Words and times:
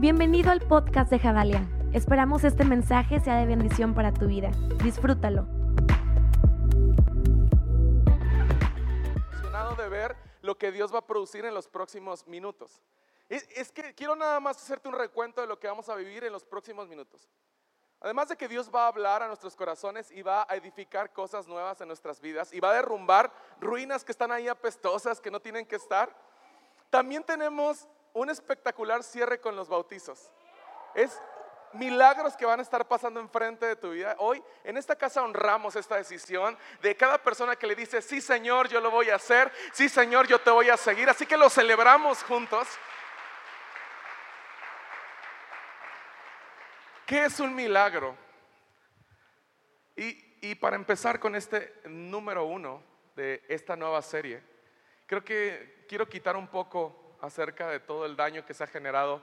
Bienvenido 0.00 0.50
al 0.50 0.62
podcast 0.62 1.10
de 1.10 1.18
Javalia. 1.18 1.68
Esperamos 1.92 2.42
este 2.44 2.64
mensaje 2.64 3.20
sea 3.20 3.36
de 3.36 3.44
bendición 3.44 3.94
para 3.94 4.14
tu 4.14 4.28
vida. 4.28 4.50
Disfrútalo. 4.82 5.46
Emocionado 9.30 9.76
de 9.76 9.88
ver 9.90 10.16
lo 10.40 10.56
que 10.56 10.72
Dios 10.72 10.90
va 10.94 11.00
a 11.00 11.06
producir 11.06 11.44
en 11.44 11.52
los 11.52 11.68
próximos 11.68 12.26
minutos. 12.26 12.80
Es, 13.28 13.46
es 13.54 13.70
que 13.72 13.94
quiero 13.94 14.16
nada 14.16 14.40
más 14.40 14.56
hacerte 14.56 14.88
un 14.88 14.94
recuento 14.94 15.42
de 15.42 15.46
lo 15.46 15.60
que 15.60 15.68
vamos 15.68 15.90
a 15.90 15.96
vivir 15.96 16.24
en 16.24 16.32
los 16.32 16.46
próximos 16.46 16.88
minutos. 16.88 17.28
Además 18.00 18.30
de 18.30 18.38
que 18.38 18.48
Dios 18.48 18.70
va 18.74 18.84
a 18.84 18.88
hablar 18.88 19.22
a 19.22 19.26
nuestros 19.26 19.54
corazones 19.54 20.10
y 20.10 20.22
va 20.22 20.46
a 20.48 20.56
edificar 20.56 21.12
cosas 21.12 21.46
nuevas 21.46 21.78
en 21.82 21.88
nuestras 21.88 22.22
vidas 22.22 22.54
y 22.54 22.60
va 22.60 22.70
a 22.70 22.74
derrumbar 22.76 23.30
ruinas 23.60 24.02
que 24.02 24.12
están 24.12 24.32
ahí 24.32 24.48
apestosas, 24.48 25.20
que 25.20 25.30
no 25.30 25.40
tienen 25.40 25.66
que 25.66 25.76
estar, 25.76 26.16
también 26.88 27.22
tenemos 27.22 27.86
un 28.12 28.30
espectacular 28.30 29.02
cierre 29.02 29.40
con 29.40 29.56
los 29.56 29.68
bautizos. 29.68 30.30
Es 30.94 31.20
milagros 31.72 32.36
que 32.36 32.44
van 32.44 32.58
a 32.58 32.62
estar 32.62 32.86
pasando 32.86 33.20
enfrente 33.20 33.66
de 33.66 33.76
tu 33.76 33.90
vida. 33.90 34.16
Hoy 34.18 34.42
en 34.64 34.76
esta 34.76 34.96
casa 34.96 35.22
honramos 35.22 35.76
esta 35.76 35.96
decisión 35.96 36.58
de 36.82 36.96
cada 36.96 37.18
persona 37.18 37.56
que 37.56 37.66
le 37.66 37.74
dice, 37.74 38.02
sí 38.02 38.20
Señor, 38.20 38.68
yo 38.68 38.80
lo 38.80 38.90
voy 38.90 39.10
a 39.10 39.16
hacer, 39.16 39.52
sí 39.72 39.88
Señor, 39.88 40.26
yo 40.26 40.40
te 40.40 40.50
voy 40.50 40.70
a 40.70 40.76
seguir. 40.76 41.08
Así 41.08 41.26
que 41.26 41.36
lo 41.36 41.48
celebramos 41.48 42.22
juntos. 42.24 42.66
¿Qué 47.06 47.24
es 47.24 47.40
un 47.40 47.54
milagro? 47.54 48.16
Y, 49.96 50.54
para 50.54 50.76
empezar 50.76 51.18
con 51.18 51.34
este 51.34 51.74
número 51.84 52.44
uno 52.44 52.82
de 53.16 53.44
esta 53.48 53.74
nueva 53.76 54.00
serie, 54.00 54.42
creo 55.06 55.24
que 55.24 55.84
quiero 55.88 56.08
quitar 56.08 56.36
un 56.36 56.46
poco 56.46 56.99
acerca 57.20 57.68
de 57.68 57.80
todo 57.80 58.06
el 58.06 58.16
daño 58.16 58.44
que 58.44 58.54
se 58.54 58.64
ha 58.64 58.66
generado 58.66 59.22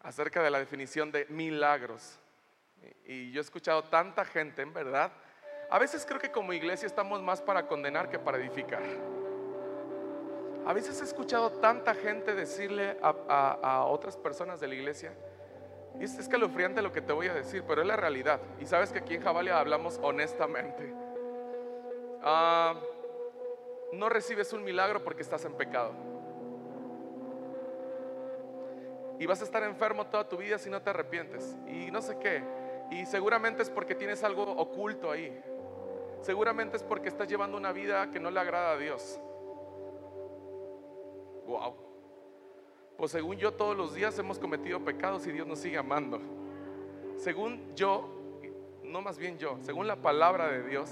acerca 0.00 0.42
de 0.42 0.50
la 0.50 0.58
definición 0.58 1.10
de 1.10 1.26
milagros. 1.28 2.18
Y 3.04 3.32
yo 3.32 3.40
he 3.40 3.42
escuchado 3.42 3.84
tanta 3.84 4.24
gente, 4.24 4.62
en 4.62 4.72
verdad, 4.72 5.12
a 5.70 5.78
veces 5.78 6.04
creo 6.06 6.20
que 6.20 6.30
como 6.30 6.52
iglesia 6.52 6.86
estamos 6.86 7.22
más 7.22 7.40
para 7.40 7.66
condenar 7.66 8.08
que 8.08 8.18
para 8.18 8.38
edificar. 8.38 8.82
A 10.64 10.72
veces 10.72 11.00
he 11.00 11.04
escuchado 11.04 11.50
tanta 11.52 11.94
gente 11.94 12.34
decirle 12.34 12.98
a, 13.02 13.58
a, 13.62 13.84
otras 13.84 14.16
personas 14.16 14.60
de 14.60 14.68
la 14.68 14.74
iglesia, 14.74 15.12
y 15.98 16.04
es 16.04 16.18
escalofriante 16.18 16.82
lo 16.82 16.92
que 16.92 17.00
te 17.00 17.12
voy 17.12 17.28
a 17.28 17.34
decir, 17.34 17.64
pero 17.66 17.80
es 17.80 17.86
la 17.86 17.96
realidad. 17.96 18.40
Y 18.60 18.66
sabes 18.66 18.92
que 18.92 18.98
aquí 18.98 19.14
en 19.14 19.22
Javalia 19.22 19.58
hablamos 19.58 19.98
honestamente. 20.02 20.92
Ah, 22.22 22.74
no 23.92 24.08
recibes 24.08 24.52
un 24.52 24.62
milagro 24.62 25.02
porque 25.02 25.22
estás 25.22 25.44
en 25.44 25.54
pecado. 25.54 26.15
Y 29.18 29.26
vas 29.26 29.40
a 29.40 29.44
estar 29.44 29.62
enfermo 29.62 30.06
toda 30.06 30.28
tu 30.28 30.36
vida 30.36 30.58
si 30.58 30.70
no 30.70 30.82
te 30.82 30.90
arrepientes. 30.90 31.56
Y 31.66 31.90
no 31.90 32.02
sé 32.02 32.18
qué. 32.18 32.42
Y 32.90 33.06
seguramente 33.06 33.62
es 33.62 33.70
porque 33.70 33.94
tienes 33.94 34.22
algo 34.22 34.44
oculto 34.44 35.10
ahí. 35.10 35.42
Seguramente 36.20 36.76
es 36.76 36.82
porque 36.82 37.08
estás 37.08 37.28
llevando 37.28 37.56
una 37.56 37.72
vida 37.72 38.10
que 38.10 38.20
no 38.20 38.30
le 38.30 38.40
agrada 38.40 38.72
a 38.72 38.76
Dios. 38.76 39.20
Wow. 41.46 41.76
Pues 42.96 43.12
según 43.12 43.36
yo 43.36 43.52
todos 43.52 43.76
los 43.76 43.94
días 43.94 44.18
hemos 44.18 44.38
cometido 44.38 44.80
pecados 44.80 45.26
y 45.26 45.32
Dios 45.32 45.46
nos 45.46 45.58
sigue 45.58 45.78
amando. 45.78 46.20
Según 47.16 47.74
yo, 47.74 48.08
no 48.82 49.02
más 49.02 49.18
bien 49.18 49.38
yo, 49.38 49.58
según 49.62 49.86
la 49.86 49.96
palabra 49.96 50.48
de 50.48 50.62
Dios, 50.62 50.90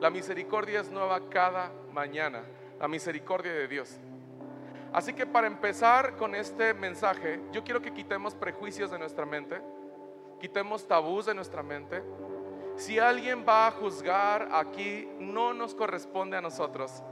la 0.00 0.10
misericordia 0.10 0.80
es 0.80 0.90
nueva 0.90 1.28
cada 1.28 1.72
mañana. 1.92 2.44
La 2.78 2.86
misericordia 2.86 3.52
de 3.52 3.66
Dios. 3.66 3.98
Así 4.98 5.12
que 5.12 5.26
para 5.26 5.46
empezar 5.46 6.16
con 6.16 6.34
este 6.34 6.74
mensaje, 6.74 7.40
yo 7.52 7.62
quiero 7.62 7.80
que 7.80 7.94
quitemos 7.94 8.34
prejuicios 8.34 8.90
de 8.90 8.98
nuestra 8.98 9.24
mente, 9.24 9.62
quitemos 10.40 10.88
tabús 10.88 11.26
de 11.26 11.34
nuestra 11.34 11.62
mente. 11.62 12.02
Si 12.74 12.98
alguien 12.98 13.44
va 13.48 13.68
a 13.68 13.70
juzgar 13.70 14.48
aquí, 14.50 15.08
no 15.20 15.54
nos 15.54 15.76
corresponde 15.76 16.36
a 16.36 16.40
nosotros. 16.40 17.04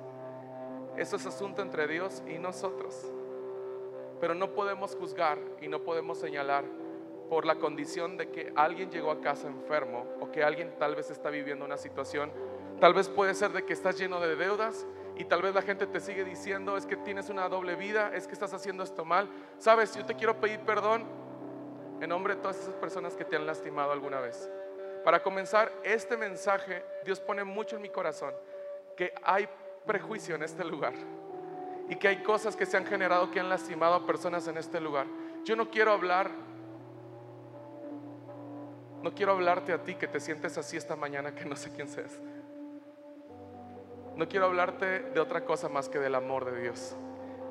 Eso 0.96 1.14
es 1.14 1.26
asunto 1.26 1.62
entre 1.62 1.86
Dios 1.86 2.24
y 2.26 2.40
nosotros. 2.40 3.06
Pero 4.20 4.34
no 4.34 4.50
podemos 4.52 4.96
juzgar 4.96 5.38
y 5.62 5.68
no 5.68 5.84
podemos 5.84 6.18
señalar 6.18 6.64
por 7.30 7.46
la 7.46 7.54
condición 7.54 8.16
de 8.16 8.32
que 8.32 8.52
alguien 8.56 8.90
llegó 8.90 9.12
a 9.12 9.20
casa 9.20 9.46
enfermo 9.46 10.06
o 10.20 10.32
que 10.32 10.42
alguien 10.42 10.74
tal 10.76 10.96
vez 10.96 11.12
está 11.12 11.30
viviendo 11.30 11.64
una 11.64 11.76
situación. 11.76 12.32
Tal 12.80 12.94
vez 12.94 13.08
puede 13.08 13.32
ser 13.32 13.52
de 13.52 13.64
que 13.64 13.74
estás 13.74 13.96
lleno 13.96 14.18
de 14.18 14.34
deudas 14.34 14.84
y 15.16 15.24
tal 15.24 15.42
vez 15.42 15.54
la 15.54 15.62
gente 15.62 15.86
te 15.86 15.98
sigue 16.00 16.24
diciendo 16.24 16.76
es 16.76 16.84
que 16.84 16.96
tienes 16.96 17.30
una 17.30 17.48
doble 17.48 17.74
vida, 17.74 18.10
es 18.14 18.26
que 18.26 18.34
estás 18.34 18.52
haciendo 18.52 18.82
esto 18.82 19.04
mal. 19.04 19.28
Sabes, 19.58 19.94
yo 19.94 20.04
te 20.04 20.14
quiero 20.14 20.38
pedir 20.38 20.60
perdón 20.60 21.06
en 22.00 22.08
nombre 22.10 22.34
de 22.34 22.42
todas 22.42 22.58
esas 22.58 22.74
personas 22.74 23.14
que 23.14 23.24
te 23.24 23.36
han 23.36 23.46
lastimado 23.46 23.92
alguna 23.92 24.20
vez. 24.20 24.50
Para 25.04 25.22
comenzar 25.22 25.72
este 25.84 26.16
mensaje, 26.16 26.84
Dios 27.04 27.20
pone 27.20 27.44
mucho 27.44 27.76
en 27.76 27.82
mi 27.82 27.88
corazón 27.88 28.34
que 28.96 29.14
hay 29.22 29.48
prejuicio 29.86 30.34
en 30.34 30.42
este 30.42 30.64
lugar 30.64 30.94
y 31.88 31.96
que 31.96 32.08
hay 32.08 32.22
cosas 32.22 32.56
que 32.56 32.66
se 32.66 32.76
han 32.76 32.84
generado 32.84 33.30
que 33.30 33.40
han 33.40 33.48
lastimado 33.48 33.94
a 33.94 34.06
personas 34.06 34.46
en 34.48 34.58
este 34.58 34.80
lugar. 34.80 35.06
Yo 35.44 35.56
no 35.56 35.70
quiero 35.70 35.92
hablar, 35.92 36.30
no 39.02 39.14
quiero 39.14 39.32
hablarte 39.32 39.72
a 39.72 39.82
ti 39.82 39.94
que 39.94 40.08
te 40.08 40.20
sientes 40.20 40.58
así 40.58 40.76
esta 40.76 40.96
mañana 40.96 41.34
que 41.34 41.44
no 41.44 41.56
sé 41.56 41.70
quién 41.70 41.88
seas. 41.88 42.20
No 44.16 44.26
quiero 44.26 44.46
hablarte 44.46 45.00
de 45.00 45.20
otra 45.20 45.44
cosa 45.44 45.68
más 45.68 45.90
que 45.90 45.98
del 45.98 46.14
amor 46.14 46.46
de 46.46 46.58
Dios. 46.62 46.96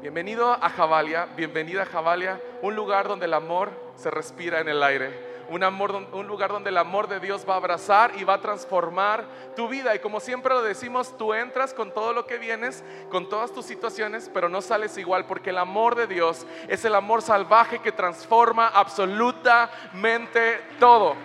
Bienvenido 0.01 0.51
a 0.51 0.67
Javalia, 0.67 1.27
bienvenida 1.37 1.83
a 1.83 1.85
Javalia, 1.85 2.41
un 2.63 2.75
lugar 2.75 3.07
donde 3.07 3.27
el 3.27 3.35
amor 3.35 3.69
se 3.95 4.09
respira 4.09 4.61
en 4.61 4.69
el 4.69 4.81
aire. 4.81 5.35
Un, 5.47 5.63
amor, 5.63 6.07
un 6.11 6.25
lugar 6.25 6.51
donde 6.51 6.71
el 6.71 6.77
amor 6.79 7.07
de 7.07 7.19
Dios 7.19 7.45
va 7.47 7.53
a 7.53 7.57
abrazar 7.57 8.13
y 8.17 8.23
va 8.23 8.33
a 8.33 8.41
transformar 8.41 9.25
tu 9.55 9.67
vida. 9.67 9.93
Y 9.93 9.99
como 9.99 10.19
siempre 10.19 10.55
lo 10.55 10.63
decimos, 10.63 11.15
tú 11.19 11.35
entras 11.35 11.71
con 11.71 11.93
todo 11.93 12.13
lo 12.13 12.25
que 12.25 12.39
vienes, 12.39 12.83
con 13.11 13.29
todas 13.29 13.51
tus 13.51 13.67
situaciones, 13.67 14.31
pero 14.33 14.49
no 14.49 14.59
sales 14.59 14.97
igual, 14.97 15.27
porque 15.27 15.51
el 15.51 15.59
amor 15.59 15.93
de 15.93 16.07
Dios 16.07 16.47
es 16.67 16.83
el 16.83 16.95
amor 16.95 17.21
salvaje 17.21 17.77
que 17.77 17.91
transforma 17.91 18.69
absolutamente 18.69 20.61
todo. 20.79 21.15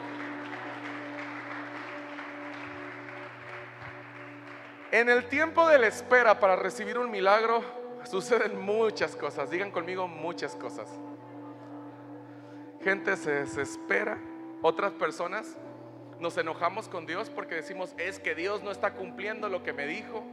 En 4.93 5.09
el 5.09 5.28
tiempo 5.28 5.69
de 5.69 5.78
la 5.78 5.87
espera 5.87 6.41
para 6.41 6.56
recibir 6.56 6.99
un 6.99 7.11
milagro 7.11 7.62
suceden 8.05 8.59
muchas 8.61 9.15
cosas. 9.15 9.49
Digan 9.49 9.71
conmigo 9.71 10.09
muchas 10.09 10.56
cosas. 10.56 10.89
Gente 12.83 13.17
se 13.17 13.31
desespera. 13.31 14.19
Otras 14.62 14.93
personas 14.93 15.56
nos 16.19 16.37
enojamos 16.37 16.89
con 16.89 17.06
Dios 17.06 17.31
porque 17.31 17.55
decimos, 17.55 17.95
es 17.99 18.19
que 18.19 18.34
Dios 18.34 18.65
no 18.65 18.73
está 18.73 18.95
cumpliendo 18.95 19.49
lo 19.49 19.62
que 19.62 19.73
me 19.73 19.87
dijo. 19.87 20.25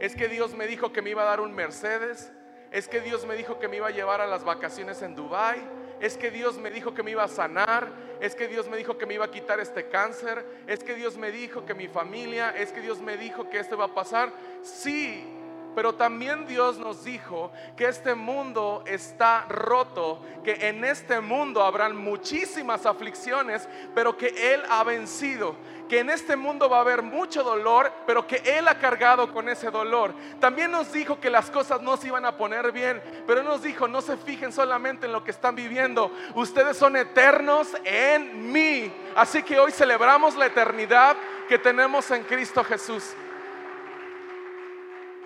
Es 0.00 0.14
que 0.14 0.28
Dios 0.28 0.54
me 0.54 0.66
dijo 0.66 0.92
que 0.92 1.00
me 1.00 1.10
iba 1.10 1.22
a 1.22 1.26
dar 1.26 1.40
un 1.40 1.54
Mercedes. 1.54 2.30
Es 2.72 2.88
que 2.88 3.00
Dios 3.00 3.24
me 3.24 3.36
dijo 3.36 3.58
que 3.58 3.68
me 3.68 3.78
iba 3.78 3.88
a 3.88 3.92
llevar 3.92 4.20
a 4.20 4.26
las 4.26 4.44
vacaciones 4.44 5.00
en 5.00 5.14
Dubai 5.14 5.62
es 6.04 6.18
que 6.18 6.30
Dios 6.30 6.58
me 6.58 6.70
dijo 6.70 6.92
que 6.92 7.02
me 7.02 7.12
iba 7.12 7.24
a 7.24 7.28
sanar, 7.28 7.90
es 8.20 8.34
que 8.34 8.46
Dios 8.46 8.68
me 8.68 8.76
dijo 8.76 8.98
que 8.98 9.06
me 9.06 9.14
iba 9.14 9.24
a 9.24 9.30
quitar 9.30 9.58
este 9.58 9.88
cáncer, 9.88 10.44
es 10.66 10.84
que 10.84 10.94
Dios 10.94 11.16
me 11.16 11.30
dijo 11.30 11.64
que 11.64 11.72
mi 11.72 11.88
familia, 11.88 12.50
es 12.50 12.72
que 12.72 12.82
Dios 12.82 13.00
me 13.00 13.16
dijo 13.16 13.48
que 13.48 13.58
esto 13.58 13.78
va 13.78 13.86
a 13.86 13.94
pasar. 13.94 14.30
Sí, 14.62 15.24
pero 15.74 15.94
también 15.94 16.46
Dios 16.46 16.78
nos 16.78 17.04
dijo 17.04 17.50
que 17.76 17.86
este 17.86 18.14
mundo 18.14 18.82
está 18.86 19.46
roto, 19.48 20.20
que 20.44 20.68
en 20.68 20.84
este 20.84 21.20
mundo 21.20 21.62
habrán 21.62 21.96
muchísimas 21.96 22.86
aflicciones, 22.86 23.68
pero 23.94 24.16
que 24.16 24.54
Él 24.54 24.62
ha 24.68 24.84
vencido, 24.84 25.56
que 25.88 26.00
en 26.00 26.10
este 26.10 26.36
mundo 26.36 26.68
va 26.68 26.78
a 26.78 26.80
haber 26.82 27.02
mucho 27.02 27.42
dolor, 27.42 27.92
pero 28.06 28.26
que 28.26 28.36
Él 28.44 28.68
ha 28.68 28.78
cargado 28.78 29.32
con 29.32 29.48
ese 29.48 29.70
dolor. 29.70 30.14
También 30.40 30.70
nos 30.70 30.92
dijo 30.92 31.20
que 31.20 31.30
las 31.30 31.50
cosas 31.50 31.80
no 31.82 31.96
se 31.96 32.08
iban 32.08 32.24
a 32.24 32.36
poner 32.36 32.72
bien, 32.72 33.02
pero 33.26 33.42
nos 33.42 33.62
dijo, 33.62 33.88
no 33.88 34.00
se 34.00 34.16
fijen 34.16 34.52
solamente 34.52 35.06
en 35.06 35.12
lo 35.12 35.24
que 35.24 35.30
están 35.30 35.54
viviendo, 35.54 36.10
ustedes 36.34 36.76
son 36.76 36.96
eternos 36.96 37.68
en 37.84 38.52
mí. 38.52 38.92
Así 39.16 39.42
que 39.42 39.58
hoy 39.58 39.72
celebramos 39.72 40.36
la 40.36 40.46
eternidad 40.46 41.16
que 41.48 41.58
tenemos 41.58 42.10
en 42.10 42.22
Cristo 42.24 42.64
Jesús. 42.64 43.14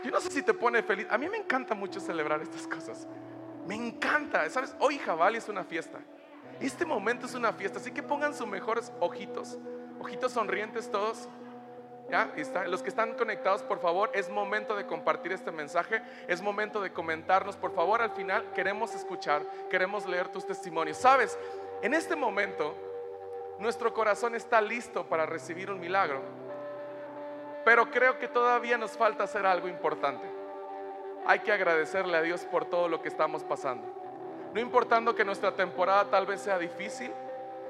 Yo 0.09 0.15
no 0.15 0.23
sé 0.23 0.31
si 0.31 0.41
te 0.41 0.55
pone 0.55 0.83
feliz. 0.83 1.07
A 1.11 1.19
mí 1.19 1.29
me 1.29 1.37
encanta 1.37 1.75
mucho 1.75 2.01
celebrar 2.01 2.41
estas 2.41 2.67
cosas. 2.67 3.07
Me 3.67 3.75
encanta. 3.75 4.49
¿Sabes? 4.49 4.75
Hoy 4.79 4.97
Jabali 4.97 5.37
es 5.37 5.51
una 5.51 5.65
fiesta. 5.65 5.99
Este 6.61 6.87
momento 6.87 7.27
es 7.27 7.35
una 7.35 7.53
fiesta. 7.53 7.79
Así 7.79 7.93
que 7.93 8.03
pongan 8.03 8.33
sus 8.33 8.47
mejores 8.47 8.91
ojitos. 9.01 9.59
Ojitos 10.01 10.33
sonrientes 10.33 10.91
todos. 10.91 11.29
¿Ya? 12.11 12.33
Está. 12.39 12.67
Los 12.67 12.83
que 12.83 12.89
están 12.89 13.19
conectados, 13.19 13.63
por 13.63 13.81
favor, 13.81 14.11
es 14.15 14.31
momento 14.31 14.75
de 14.77 14.87
compartir 14.87 15.33
este 15.33 15.53
mensaje. 15.53 16.01
Es 16.27 16.41
momento 16.41 16.81
de 16.81 16.91
comentarnos. 16.91 17.59
Por 17.59 17.75
favor, 17.75 18.01
al 18.01 18.13
final 18.13 18.51
queremos 18.55 18.95
escuchar, 18.95 19.43
queremos 19.69 20.07
leer 20.07 20.29
tus 20.29 20.47
testimonios. 20.47 20.97
Sabes, 20.97 21.39
en 21.83 21.93
este 21.93 22.17
momento, 22.17 22.75
nuestro 23.59 23.93
corazón 23.93 24.35
está 24.35 24.63
listo 24.63 25.07
para 25.07 25.27
recibir 25.27 25.71
un 25.71 25.79
milagro. 25.79 26.48
Pero 27.69 27.91
creo 27.91 28.19
que 28.19 28.29
todavía 28.29 28.79
nos 28.79 28.93
falta 28.93 29.25
hacer 29.25 29.45
algo 29.45 29.69
importante. 29.69 30.27
Hay 31.27 31.41
que 31.41 31.53
agradecerle 31.53 32.17
a 32.17 32.23
Dios 32.23 32.47
por 32.47 32.65
todo 32.65 32.89
lo 32.89 33.03
que 33.03 33.09
estamos 33.09 33.45
pasando. 33.45 33.87
No 34.55 34.61
importando 34.61 35.15
que 35.15 35.23
nuestra 35.23 35.53
temporada 35.53 36.07
tal 36.07 36.25
vez 36.25 36.41
sea 36.41 36.59
difícil, 36.59 37.13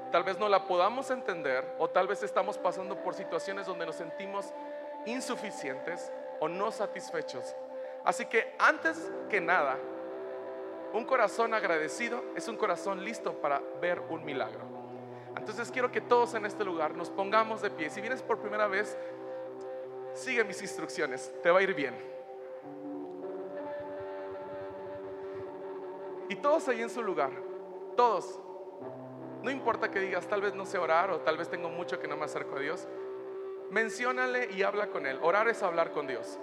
tal 0.09 0.23
vez 0.23 0.39
no 0.39 0.47
la 0.47 0.67
podamos 0.67 1.11
entender 1.11 1.75
o 1.79 1.89
tal 1.89 2.07
vez 2.07 2.23
estamos 2.23 2.57
pasando 2.57 3.03
por 3.03 3.13
situaciones 3.13 3.67
donde 3.67 3.85
nos 3.85 3.97
sentimos 3.97 4.53
insuficientes 5.05 6.13
o 6.39 6.47
no 6.47 6.71
satisfechos. 6.71 7.53
Así 8.05 8.25
que 8.25 8.55
antes 8.57 9.11
que 9.29 9.41
nada, 9.41 9.77
un 10.93 11.03
corazón 11.03 11.53
agradecido 11.53 12.23
es 12.37 12.47
un 12.47 12.55
corazón 12.55 13.03
listo 13.03 13.33
para 13.33 13.61
ver 13.81 13.99
un 14.07 14.23
milagro. 14.23 14.61
Entonces 15.35 15.71
quiero 15.71 15.91
que 15.91 15.99
todos 15.99 16.35
en 16.35 16.45
este 16.45 16.63
lugar 16.63 16.95
nos 16.95 17.09
pongamos 17.09 17.61
de 17.61 17.69
pie. 17.69 17.89
Si 17.89 17.99
vienes 17.99 18.21
por 18.21 18.39
primera 18.39 18.67
vez, 18.67 18.97
sigue 20.13 20.43
mis 20.43 20.61
instrucciones, 20.61 21.31
te 21.41 21.51
va 21.51 21.59
a 21.59 21.61
ir 21.61 21.73
bien. 21.73 21.95
Y 26.29 26.35
todos 26.35 26.67
ahí 26.67 26.81
en 26.81 26.89
su 26.89 27.01
lugar, 27.01 27.31
todos. 27.95 28.39
No 29.41 29.49
importa 29.49 29.89
que 29.89 29.99
digas, 29.99 30.27
tal 30.27 30.41
vez 30.41 30.53
no 30.53 30.65
sé 30.65 30.77
orar 30.77 31.09
o 31.11 31.21
tal 31.21 31.37
vez 31.37 31.49
tengo 31.49 31.69
mucho 31.69 31.99
que 31.99 32.07
no 32.07 32.17
me 32.17 32.25
acerco 32.25 32.57
a 32.57 32.59
Dios. 32.59 32.87
Menciónale 33.71 34.49
y 34.51 34.63
habla 34.63 34.87
con 34.87 35.05
Él. 35.05 35.19
Orar 35.21 35.47
es 35.47 35.63
hablar 35.63 35.91
con 35.91 36.07
Dios. 36.07 36.39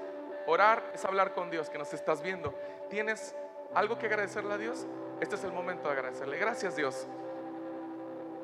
Orar 0.47 0.91
es 0.95 1.05
hablar 1.05 1.35
con 1.35 1.51
Dios 1.51 1.71
que 1.71 1.79
nos 1.79 1.93
estás 1.93 2.23
viendo. 2.23 2.55
¿Tienes 2.89 3.35
algo 3.75 3.99
que 3.99 4.07
agradecerle 4.07 4.55
a 4.55 4.59
Dios? 4.59 4.87
Este 5.21 5.35
es 5.35 5.45
el 5.45 5.53
momento 5.53 5.89
de 5.89 5.95
agradecerle. 5.95 6.39
Gracias 6.39 6.77
Dios. 6.77 7.07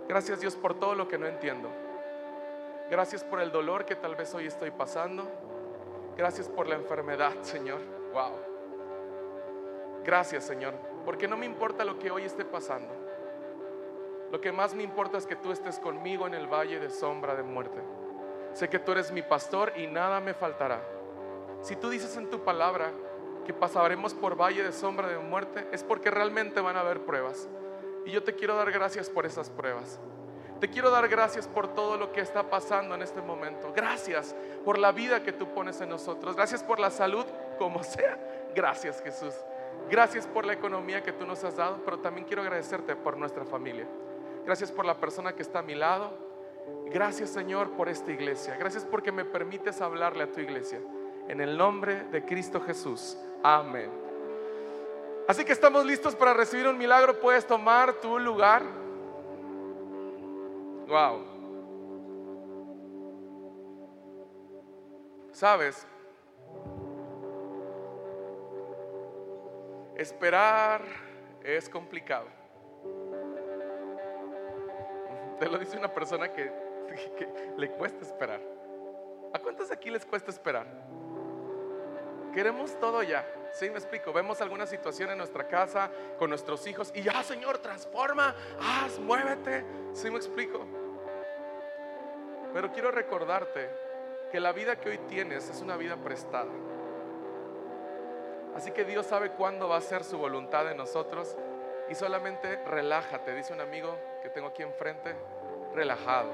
Gracias 0.09 0.41
Dios 0.41 0.57
por 0.57 0.79
todo 0.79 0.95
lo 0.95 1.09
que 1.09 1.19
no 1.19 1.27
entiendo. 1.27 1.69
Gracias 2.93 3.25
por 3.25 3.41
el 3.41 3.51
dolor 3.51 3.87
que 3.87 3.97
tal 3.97 4.17
vez 4.17 4.35
hoy 4.35 4.47
estoy 4.47 4.71
pasando. 4.71 5.27
Gracias 6.15 6.47
por 6.47 6.67
la 6.67 6.75
enfermedad, 6.75 7.33
Señor. 7.41 7.81
Wow. 8.13 8.33
Gracias, 10.05 10.45
Señor. 10.45 10.75
Porque 11.07 11.27
no 11.27 11.39
me 11.39 11.47
importa 11.47 11.87
lo 11.87 11.99
que 11.99 12.11
hoy 12.11 12.25
esté 12.25 12.45
pasando. 12.45 12.93
Lo 14.31 14.43
que 14.43 14.53
más 14.53 14.75
me 14.75 14.83
importa 14.83 15.17
es 15.17 15.27
que 15.27 15.37
tú 15.37 15.53
estés 15.53 15.79
conmigo 15.79 16.27
en 16.27 16.35
el 16.35 16.47
valle 16.47 16.81
de 16.81 16.91
sombra 16.91 17.35
de 17.35 17.43
muerte. 17.43 17.81
Sé 18.53 18.69
que 18.69 18.79
tú 18.79 18.93
eres 18.93 19.11
mi 19.11 19.23
pastor 19.23 19.73
y 19.75 19.87
nada 19.87 20.21
me 20.21 20.35
faltará. 20.35 20.83
Si 21.63 21.77
tú 21.77 21.89
dices 21.89 22.15
en 22.19 22.29
tu 22.29 22.45
palabra 22.45 22.91
que 23.47 23.55
pasaremos 23.55 24.13
por 24.13 24.39
valle 24.39 24.63
de 24.63 24.73
sombra 24.73 25.09
de 25.09 25.17
muerte, 25.17 25.67
es 25.73 25.83
porque 25.83 26.11
realmente 26.11 26.61
van 26.61 26.77
a 26.77 26.81
haber 26.81 27.01
pruebas. 27.07 27.49
Y 28.05 28.11
yo 28.11 28.23
te 28.23 28.35
quiero 28.35 28.55
dar 28.55 28.71
gracias 28.71 29.09
por 29.09 29.25
esas 29.25 29.49
pruebas. 29.49 29.99
Te 30.63 30.71
quiero 30.71 30.93
dar 30.93 31.09
gracias 31.09 31.49
por 31.49 31.75
todo 31.75 31.97
lo 31.97 32.13
que 32.13 32.21
está 32.21 32.49
pasando 32.49 32.95
en 32.95 33.03
este 33.03 33.21
momento. 33.21 33.73
Gracias 33.75 34.33
por 34.65 34.79
la 34.79 34.93
vida 34.93 35.21
que 35.25 35.33
tú 35.33 35.49
pones 35.53 35.81
en 35.81 35.89
nosotros. 35.89 36.37
Gracias 36.37 36.63
por 36.63 36.79
la 36.79 36.93
salud, 36.93 37.27
como 37.59 37.83
sea. 37.83 38.17
Gracias 38.55 39.03
Jesús. 39.03 39.35
Gracias 39.91 40.25
por 40.29 40.47
la 40.47 40.53
economía 40.53 41.03
que 41.03 41.11
tú 41.11 41.27
nos 41.27 41.43
has 41.43 41.57
dado, 41.57 41.81
pero 41.85 41.99
también 41.99 42.29
quiero 42.29 42.43
agradecerte 42.43 42.95
por 42.95 43.17
nuestra 43.17 43.45
familia. 43.45 43.89
Gracias 44.47 44.71
por 44.71 44.85
la 44.85 44.95
persona 44.95 45.33
que 45.33 45.43
está 45.43 45.59
a 45.59 45.63
mi 45.63 45.75
lado. 45.75 46.13
Gracias 46.93 47.31
Señor 47.31 47.73
por 47.73 47.89
esta 47.89 48.13
iglesia. 48.13 48.55
Gracias 48.57 48.85
porque 48.85 49.11
me 49.11 49.25
permites 49.25 49.81
hablarle 49.81 50.23
a 50.23 50.31
tu 50.31 50.39
iglesia. 50.39 50.79
En 51.27 51.41
el 51.41 51.59
nombre 51.59 52.05
de 52.05 52.25
Cristo 52.25 52.61
Jesús. 52.61 53.19
Amén. 53.43 53.91
Así 55.27 55.45
que 55.45 55.51
estamos 55.51 55.85
listos 55.85 56.15
para 56.15 56.33
recibir 56.33 56.69
un 56.69 56.79
milagro. 56.79 57.19
Puedes 57.19 57.45
tomar 57.49 57.95
tu 57.95 58.21
lugar. 58.21 58.82
Wow. 60.87 61.33
¿Sabes? 65.33 65.87
Esperar 69.97 70.83
es 71.43 71.69
complicado. 71.69 72.27
Te 75.39 75.49
lo 75.49 75.59
dice 75.59 75.77
una 75.77 75.93
persona 75.93 76.33
que, 76.33 76.53
le 77.57 77.71
cuesta 77.71 78.05
esperar. 78.05 78.41
¿A 79.33 79.39
cuántos 79.39 79.71
aquí 79.71 79.91
les 79.91 80.05
cuesta 80.05 80.31
esperar? 80.31 80.67
Queremos 82.35 82.79
todo 82.79 83.03
ya. 83.03 83.27
Sí, 83.53 83.69
me 83.69 83.77
explico. 83.77 84.13
Vemos 84.13 84.41
alguna 84.41 84.67
situación 84.67 85.11
en 85.11 85.19
nuestra 85.19 85.47
casa 85.47 85.91
con 86.19 86.31
nuestros 86.31 86.67
hijos 86.67 86.91
y 86.95 87.03
ya, 87.03 87.23
Señor, 87.23 87.59
transforma, 87.59 88.35
haz, 88.61 88.99
muévete. 88.99 89.65
Sí, 89.93 90.11
me 90.11 90.17
explico. 90.17 90.67
Pero 92.53 92.73
quiero 92.73 92.91
recordarte 92.91 93.71
que 94.31 94.41
la 94.41 94.53
vida 94.53 94.77
que 94.77 94.91
hoy 94.91 94.99
tienes 95.09 95.49
es 95.51 95.61
una 95.61 95.77
vida 95.77 95.97
prestada. 95.97 96.51
Así 98.57 98.71
que 98.71 98.85
Dios 98.85 99.07
sabe 99.07 99.31
cuándo 99.31 99.69
va 99.69 99.77
a 99.77 99.81
ser 99.81 100.05
su 100.05 100.19
voluntad 100.19 100.71
en 100.71 100.77
nosotros 100.77 101.37
y 101.89 101.95
solamente 101.95 102.57
relájate, 102.65 103.35
dice 103.35 103.53
un 103.53 103.61
amigo 103.61 103.99
que 104.23 104.31
tengo 104.31 104.49
aquí 104.49 104.63
enfrente, 104.63 105.15
relajado. 105.75 106.33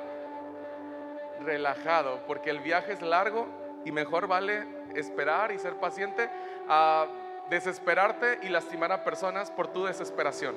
Relajado, 1.40 2.20
porque 2.26 2.50
el 2.50 2.60
viaje 2.60 2.92
es 2.92 3.02
largo 3.02 3.46
y 3.88 3.92
mejor 3.92 4.26
vale 4.26 4.66
esperar 4.94 5.50
y 5.50 5.58
ser 5.58 5.76
paciente 5.76 6.28
a 6.68 7.06
desesperarte 7.48 8.40
y 8.42 8.50
lastimar 8.50 8.92
a 8.92 9.02
personas 9.02 9.50
por 9.50 9.68
tu 9.68 9.86
desesperación. 9.86 10.54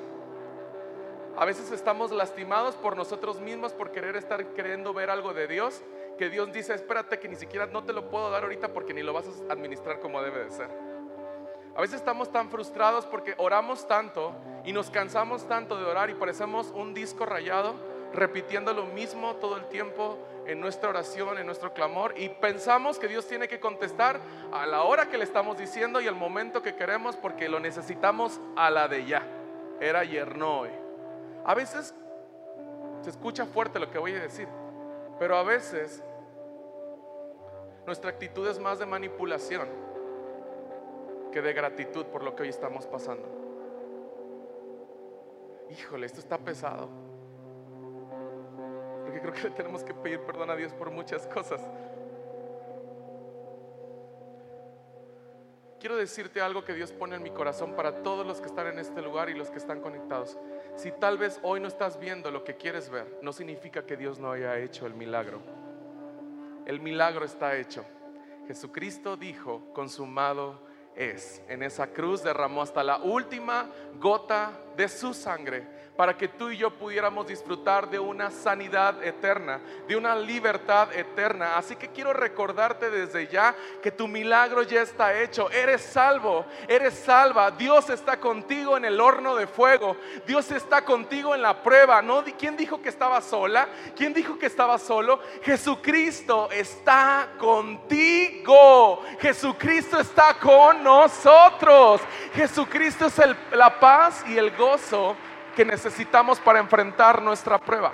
A 1.38 1.46
veces 1.46 1.72
estamos 1.72 2.10
lastimados 2.12 2.74
por 2.74 2.94
nosotros 2.94 3.40
mismos 3.40 3.72
por 3.72 3.90
querer 3.90 4.16
estar 4.16 4.44
queriendo 4.48 4.92
ver 4.92 5.08
algo 5.08 5.32
de 5.32 5.48
Dios, 5.48 5.82
que 6.18 6.28
Dios 6.28 6.52
dice, 6.52 6.74
espérate 6.74 7.18
que 7.18 7.28
ni 7.28 7.36
siquiera 7.36 7.64
no 7.64 7.84
te 7.84 7.94
lo 7.94 8.10
puedo 8.10 8.30
dar 8.30 8.42
ahorita 8.42 8.74
porque 8.74 8.92
ni 8.92 9.02
lo 9.02 9.14
vas 9.14 9.24
a 9.26 9.52
administrar 9.52 9.98
como 10.00 10.20
debe 10.20 10.44
de 10.44 10.50
ser. 10.50 10.68
A 11.74 11.80
veces 11.80 11.96
estamos 11.96 12.30
tan 12.30 12.50
frustrados 12.50 13.06
porque 13.06 13.34
oramos 13.38 13.88
tanto 13.88 14.34
y 14.62 14.74
nos 14.74 14.90
cansamos 14.90 15.48
tanto 15.48 15.78
de 15.78 15.86
orar 15.86 16.10
y 16.10 16.14
parecemos 16.14 16.70
un 16.72 16.92
disco 16.92 17.24
rayado 17.24 17.76
repitiendo 18.12 18.72
lo 18.72 18.86
mismo 18.86 19.36
todo 19.36 19.56
el 19.56 19.66
tiempo 19.66 20.18
en 20.46 20.60
nuestra 20.60 20.90
oración, 20.90 21.38
en 21.38 21.46
nuestro 21.46 21.72
clamor 21.72 22.14
y 22.16 22.28
pensamos 22.28 22.98
que 22.98 23.08
Dios 23.08 23.26
tiene 23.26 23.48
que 23.48 23.60
contestar 23.60 24.20
a 24.52 24.66
la 24.66 24.82
hora 24.82 25.08
que 25.08 25.18
le 25.18 25.24
estamos 25.24 25.56
diciendo 25.56 26.00
y 26.00 26.08
al 26.08 26.14
momento 26.14 26.62
que 26.62 26.74
queremos 26.74 27.16
porque 27.16 27.48
lo 27.48 27.60
necesitamos 27.60 28.40
a 28.56 28.70
la 28.70 28.88
de 28.88 29.06
ya. 29.06 29.22
Era 29.80 30.00
ayer, 30.00 30.36
no 30.36 30.60
hoy. 30.60 30.70
A 31.44 31.54
veces 31.54 31.94
se 33.02 33.10
escucha 33.10 33.46
fuerte 33.46 33.78
lo 33.78 33.90
que 33.90 33.98
voy 33.98 34.14
a 34.14 34.20
decir, 34.20 34.48
pero 35.18 35.36
a 35.36 35.42
veces 35.42 36.02
nuestra 37.86 38.10
actitud 38.10 38.46
es 38.48 38.58
más 38.58 38.78
de 38.78 38.86
manipulación 38.86 39.68
que 41.32 41.40
de 41.40 41.52
gratitud 41.52 42.04
por 42.06 42.22
lo 42.22 42.36
que 42.36 42.42
hoy 42.42 42.48
estamos 42.48 42.86
pasando. 42.86 43.28
Híjole, 45.70 46.04
esto 46.04 46.20
está 46.20 46.36
pesado 46.38 47.11
creo 49.20 49.32
que 49.32 49.42
le 49.42 49.50
tenemos 49.50 49.82
que 49.84 49.94
pedir 49.94 50.20
perdón 50.20 50.50
a 50.50 50.56
Dios 50.56 50.72
por 50.72 50.90
muchas 50.90 51.26
cosas. 51.26 51.60
Quiero 55.82 55.96
decirte 55.96 56.40
algo 56.40 56.64
que 56.64 56.74
Dios 56.74 56.92
pone 56.92 57.16
en 57.16 57.24
mi 57.24 57.30
corazón 57.30 57.74
para 57.74 58.04
todos 58.04 58.24
los 58.24 58.40
que 58.40 58.46
están 58.46 58.68
en 58.68 58.78
este 58.78 59.02
lugar 59.02 59.28
y 59.30 59.34
los 59.34 59.50
que 59.50 59.58
están 59.58 59.80
conectados. 59.80 60.38
Si 60.76 60.92
tal 60.92 61.18
vez 61.18 61.40
hoy 61.42 61.58
no 61.58 61.66
estás 61.66 61.98
viendo 61.98 62.30
lo 62.30 62.44
que 62.44 62.56
quieres 62.56 62.88
ver, 62.88 63.18
no 63.20 63.32
significa 63.32 63.84
que 63.84 63.96
Dios 63.96 64.20
no 64.20 64.30
haya 64.30 64.56
hecho 64.60 64.86
el 64.86 64.94
milagro. 64.94 65.40
El 66.66 66.78
milagro 66.78 67.24
está 67.24 67.56
hecho. 67.56 67.84
Jesucristo 68.46 69.16
dijo, 69.16 69.72
consumado 69.72 70.60
es. 70.94 71.42
En 71.48 71.64
esa 71.64 71.88
cruz 71.88 72.22
derramó 72.22 72.62
hasta 72.62 72.84
la 72.84 72.98
última 72.98 73.68
gota 73.98 74.52
de 74.76 74.88
su 74.88 75.14
sangre 75.14 75.66
para 75.96 76.16
que 76.16 76.28
tú 76.28 76.50
y 76.50 76.56
yo 76.56 76.70
pudiéramos 76.70 77.26
disfrutar 77.26 77.88
de 77.90 77.98
una 77.98 78.30
sanidad 78.30 79.02
eterna, 79.04 79.60
de 79.86 79.94
una 79.94 80.16
libertad 80.16 80.92
eterna. 80.94 81.56
Así 81.56 81.76
que 81.76 81.88
quiero 81.88 82.12
recordarte 82.12 82.90
desde 82.90 83.28
ya 83.28 83.54
que 83.82 83.90
tu 83.90 84.08
milagro 84.08 84.62
ya 84.62 84.82
está 84.82 85.20
hecho. 85.20 85.50
Eres 85.50 85.82
salvo, 85.82 86.46
eres 86.66 86.94
salva. 86.94 87.50
Dios 87.50 87.90
está 87.90 88.18
contigo 88.18 88.76
en 88.76 88.86
el 88.86 89.00
horno 89.00 89.36
de 89.36 89.46
fuego. 89.46 89.96
Dios 90.26 90.50
está 90.50 90.84
contigo 90.84 91.34
en 91.34 91.42
la 91.42 91.62
prueba. 91.62 92.00
¿No? 92.00 92.24
¿Quién 92.38 92.56
dijo 92.56 92.80
que 92.80 92.88
estaba 92.88 93.20
sola? 93.20 93.68
¿Quién 93.94 94.14
dijo 94.14 94.38
que 94.38 94.46
estaba 94.46 94.78
solo? 94.78 95.20
Jesucristo 95.42 96.50
está 96.50 97.28
contigo. 97.38 99.04
Jesucristo 99.20 100.00
está 100.00 100.38
con 100.40 100.82
nosotros. 100.82 102.00
Jesucristo 102.34 103.06
es 103.06 103.20
la 103.52 103.78
paz 103.78 104.24
y 104.26 104.38
el 104.38 104.50
gozo 104.56 104.61
que 105.56 105.64
necesitamos 105.64 106.40
para 106.40 106.58
enfrentar 106.58 107.20
nuestra 107.22 107.58
prueba. 107.58 107.92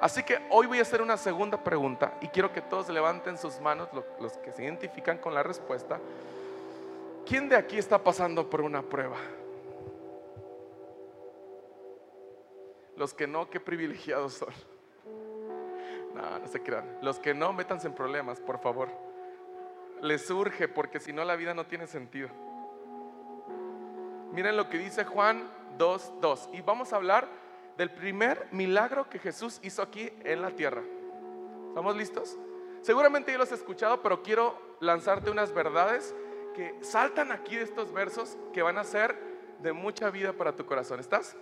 Así 0.00 0.22
que 0.22 0.38
hoy 0.50 0.66
voy 0.66 0.78
a 0.78 0.82
hacer 0.82 1.00
una 1.00 1.16
segunda 1.16 1.62
pregunta 1.62 2.14
y 2.20 2.28
quiero 2.28 2.52
que 2.52 2.60
todos 2.60 2.88
levanten 2.88 3.38
sus 3.38 3.60
manos, 3.60 3.88
los 4.20 4.36
que 4.38 4.52
se 4.52 4.64
identifican 4.64 5.18
con 5.18 5.34
la 5.34 5.42
respuesta. 5.42 5.98
¿Quién 7.26 7.48
de 7.48 7.56
aquí 7.56 7.78
está 7.78 7.98
pasando 7.98 8.48
por 8.48 8.60
una 8.60 8.82
prueba? 8.82 9.16
Los 12.96 13.12
que 13.12 13.26
no, 13.26 13.50
qué 13.50 13.58
privilegiados 13.58 14.34
son. 14.34 14.54
No, 16.14 16.38
no 16.38 16.46
se 16.46 16.62
crean. 16.62 16.98
Los 17.02 17.18
que 17.18 17.34
no, 17.34 17.52
métanse 17.52 17.88
en 17.88 17.94
problemas, 17.94 18.40
por 18.40 18.58
favor. 18.58 18.88
Les 20.00 20.30
urge 20.30 20.68
porque 20.68 21.00
si 21.00 21.12
no 21.12 21.24
la 21.24 21.36
vida 21.36 21.52
no 21.52 21.66
tiene 21.66 21.86
sentido. 21.86 22.28
Miren 24.32 24.56
lo 24.56 24.68
que 24.68 24.78
dice 24.78 25.04
Juan 25.04 25.48
2, 25.78 26.14
2. 26.20 26.48
Y 26.52 26.62
vamos 26.62 26.92
a 26.92 26.96
hablar 26.96 27.28
del 27.76 27.90
primer 27.90 28.48
milagro 28.52 29.08
que 29.08 29.18
Jesús 29.18 29.60
hizo 29.62 29.82
aquí 29.82 30.10
en 30.24 30.42
la 30.42 30.50
tierra. 30.50 30.82
¿Estamos 31.68 31.96
listos? 31.96 32.36
Seguramente 32.82 33.32
ya 33.32 33.38
los 33.38 33.52
has 33.52 33.58
escuchado, 33.58 34.02
pero 34.02 34.22
quiero 34.22 34.58
lanzarte 34.80 35.30
unas 35.30 35.52
verdades 35.52 36.14
que 36.54 36.74
saltan 36.80 37.32
aquí 37.32 37.56
de 37.56 37.64
estos 37.64 37.92
versos 37.92 38.36
que 38.52 38.62
van 38.62 38.78
a 38.78 38.84
ser 38.84 39.16
de 39.60 39.72
mucha 39.72 40.10
vida 40.10 40.32
para 40.32 40.54
tu 40.54 40.64
corazón. 40.64 41.00
¿Estás? 41.00 41.36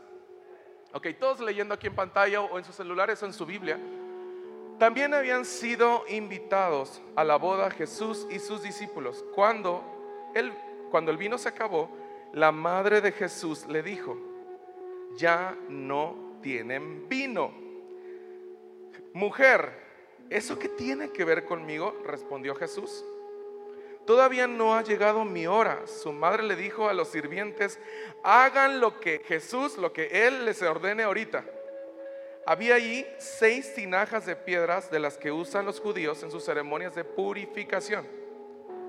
Ok, 0.92 1.08
todos 1.18 1.40
leyendo 1.40 1.74
aquí 1.74 1.86
en 1.86 1.94
pantalla 1.94 2.40
o 2.40 2.58
en 2.58 2.64
sus 2.64 2.74
celulares 2.74 3.22
o 3.22 3.26
en 3.26 3.32
su 3.32 3.46
Biblia. 3.46 3.78
También 4.78 5.14
habían 5.14 5.44
sido 5.44 6.04
invitados 6.08 7.00
a 7.14 7.22
la 7.22 7.36
boda 7.36 7.70
Jesús 7.70 8.26
y 8.30 8.40
sus 8.40 8.62
discípulos. 8.62 9.24
Cuando 9.34 9.84
el, 10.34 10.52
cuando 10.90 11.12
el 11.12 11.16
vino 11.16 11.38
se 11.38 11.48
acabó, 11.48 11.88
la 12.34 12.50
madre 12.50 13.00
de 13.00 13.12
Jesús 13.12 13.64
le 13.68 13.82
dijo, 13.82 14.18
ya 15.16 15.56
no 15.68 16.38
tienen 16.42 17.08
vino. 17.08 17.52
Mujer, 19.12 19.70
¿eso 20.28 20.58
qué 20.58 20.68
tiene 20.68 21.10
que 21.10 21.24
ver 21.24 21.44
conmigo? 21.44 21.96
Respondió 22.04 22.56
Jesús. 22.56 23.04
Todavía 24.04 24.48
no 24.48 24.74
ha 24.74 24.82
llegado 24.82 25.24
mi 25.24 25.46
hora. 25.46 25.86
Su 25.86 26.12
madre 26.12 26.42
le 26.42 26.56
dijo 26.56 26.88
a 26.88 26.92
los 26.92 27.08
sirvientes, 27.08 27.78
hagan 28.24 28.80
lo 28.80 28.98
que 28.98 29.20
Jesús, 29.20 29.78
lo 29.78 29.92
que 29.92 30.26
Él 30.26 30.44
les 30.44 30.60
ordene 30.60 31.04
ahorita. 31.04 31.44
Había 32.46 32.74
allí 32.74 33.06
seis 33.16 33.74
tinajas 33.74 34.26
de 34.26 34.34
piedras 34.34 34.90
de 34.90 34.98
las 34.98 35.16
que 35.16 35.30
usan 35.30 35.64
los 35.64 35.80
judíos 35.80 36.22
en 36.24 36.32
sus 36.32 36.44
ceremonias 36.44 36.96
de 36.96 37.04
purificación. 37.04 38.06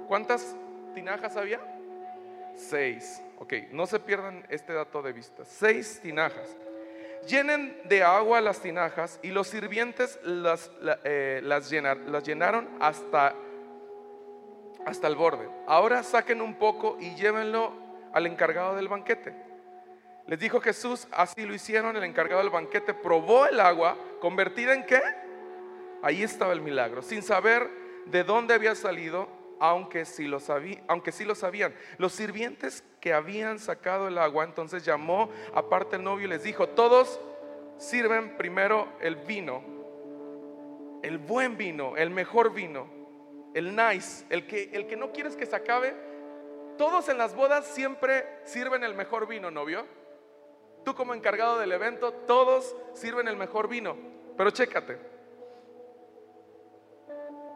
¿Cuántas 0.07 0.55
tinajas 0.95 1.37
había? 1.37 1.61
Seis. 2.55 3.21
Ok, 3.39 3.53
no 3.71 3.85
se 3.85 3.99
pierdan 3.99 4.45
este 4.49 4.73
dato 4.73 5.01
de 5.01 5.13
vista. 5.13 5.43
Seis 5.45 5.99
tinajas. 6.01 6.55
Llenen 7.27 7.81
de 7.85 8.03
agua 8.03 8.39
las 8.39 8.61
tinajas 8.61 9.19
y 9.23 9.29
los 9.29 9.47
sirvientes 9.47 10.19
las, 10.23 10.71
eh, 11.03 11.41
las, 11.43 11.69
llenaron 11.69 12.69
hasta, 12.79 13.35
hasta 14.85 15.07
el 15.07 15.15
borde. 15.15 15.49
Ahora 15.67 16.03
saquen 16.03 16.41
un 16.41 16.55
poco 16.55 16.97
y 16.99 17.15
llévenlo 17.15 17.73
al 18.13 18.27
encargado 18.27 18.75
del 18.75 18.87
banquete. 18.87 19.33
Les 20.27 20.39
dijo 20.39 20.59
Jesús, 20.59 21.07
así 21.11 21.45
lo 21.45 21.53
hicieron, 21.53 21.95
el 21.97 22.03
encargado 22.03 22.41
del 22.41 22.49
banquete 22.49 22.93
probó 22.93 23.45
el 23.45 23.59
agua, 23.59 23.97
convertida 24.21 24.73
en 24.73 24.85
qué? 24.85 25.01
Ahí 26.01 26.23
estaba 26.23 26.53
el 26.53 26.61
milagro, 26.61 27.01
sin 27.01 27.21
saber 27.21 27.69
de 28.05 28.23
dónde 28.23 28.53
había 28.53 28.75
salido, 28.75 29.27
aunque 29.59 30.05
sí 30.05 30.27
lo, 30.27 30.39
aunque 30.87 31.11
sí 31.11 31.25
lo 31.25 31.35
sabían. 31.35 31.73
Los 31.97 32.13
sirvientes 32.13 32.83
que 32.99 33.13
habían 33.13 33.59
sacado 33.59 34.07
el 34.07 34.17
agua, 34.17 34.43
entonces 34.43 34.83
llamó 34.83 35.29
aparte 35.53 35.97
el 35.97 36.03
novio 36.03 36.25
y 36.25 36.29
les 36.29 36.43
dijo, 36.43 36.69
todos 36.69 37.19
sirven 37.77 38.37
primero 38.37 38.87
el 39.01 39.15
vino, 39.17 39.63
el 41.03 41.17
buen 41.17 41.57
vino, 41.57 41.97
el 41.97 42.09
mejor 42.09 42.53
vino, 42.53 42.87
el 43.53 43.75
nice, 43.75 44.25
el 44.29 44.47
que, 44.47 44.71
el 44.73 44.87
que 44.87 44.97
no 44.97 45.11
quieres 45.11 45.35
que 45.35 45.45
se 45.45 45.55
acabe. 45.55 45.95
Todos 46.77 47.07
en 47.07 47.17
las 47.17 47.35
bodas 47.35 47.67
siempre 47.67 48.25
sirven 48.43 48.83
el 48.83 48.95
mejor 48.95 49.27
vino, 49.27 49.49
novio. 49.49 49.85
Tú 50.83 50.93
como 50.93 51.13
encargado 51.13 51.57
del 51.57 51.71
evento, 51.71 52.11
todos 52.11 52.75
sirven 52.93 53.27
el 53.27 53.37
mejor 53.37 53.67
vino. 53.67 53.95
Pero 54.35 54.51
chécate. 54.51 54.97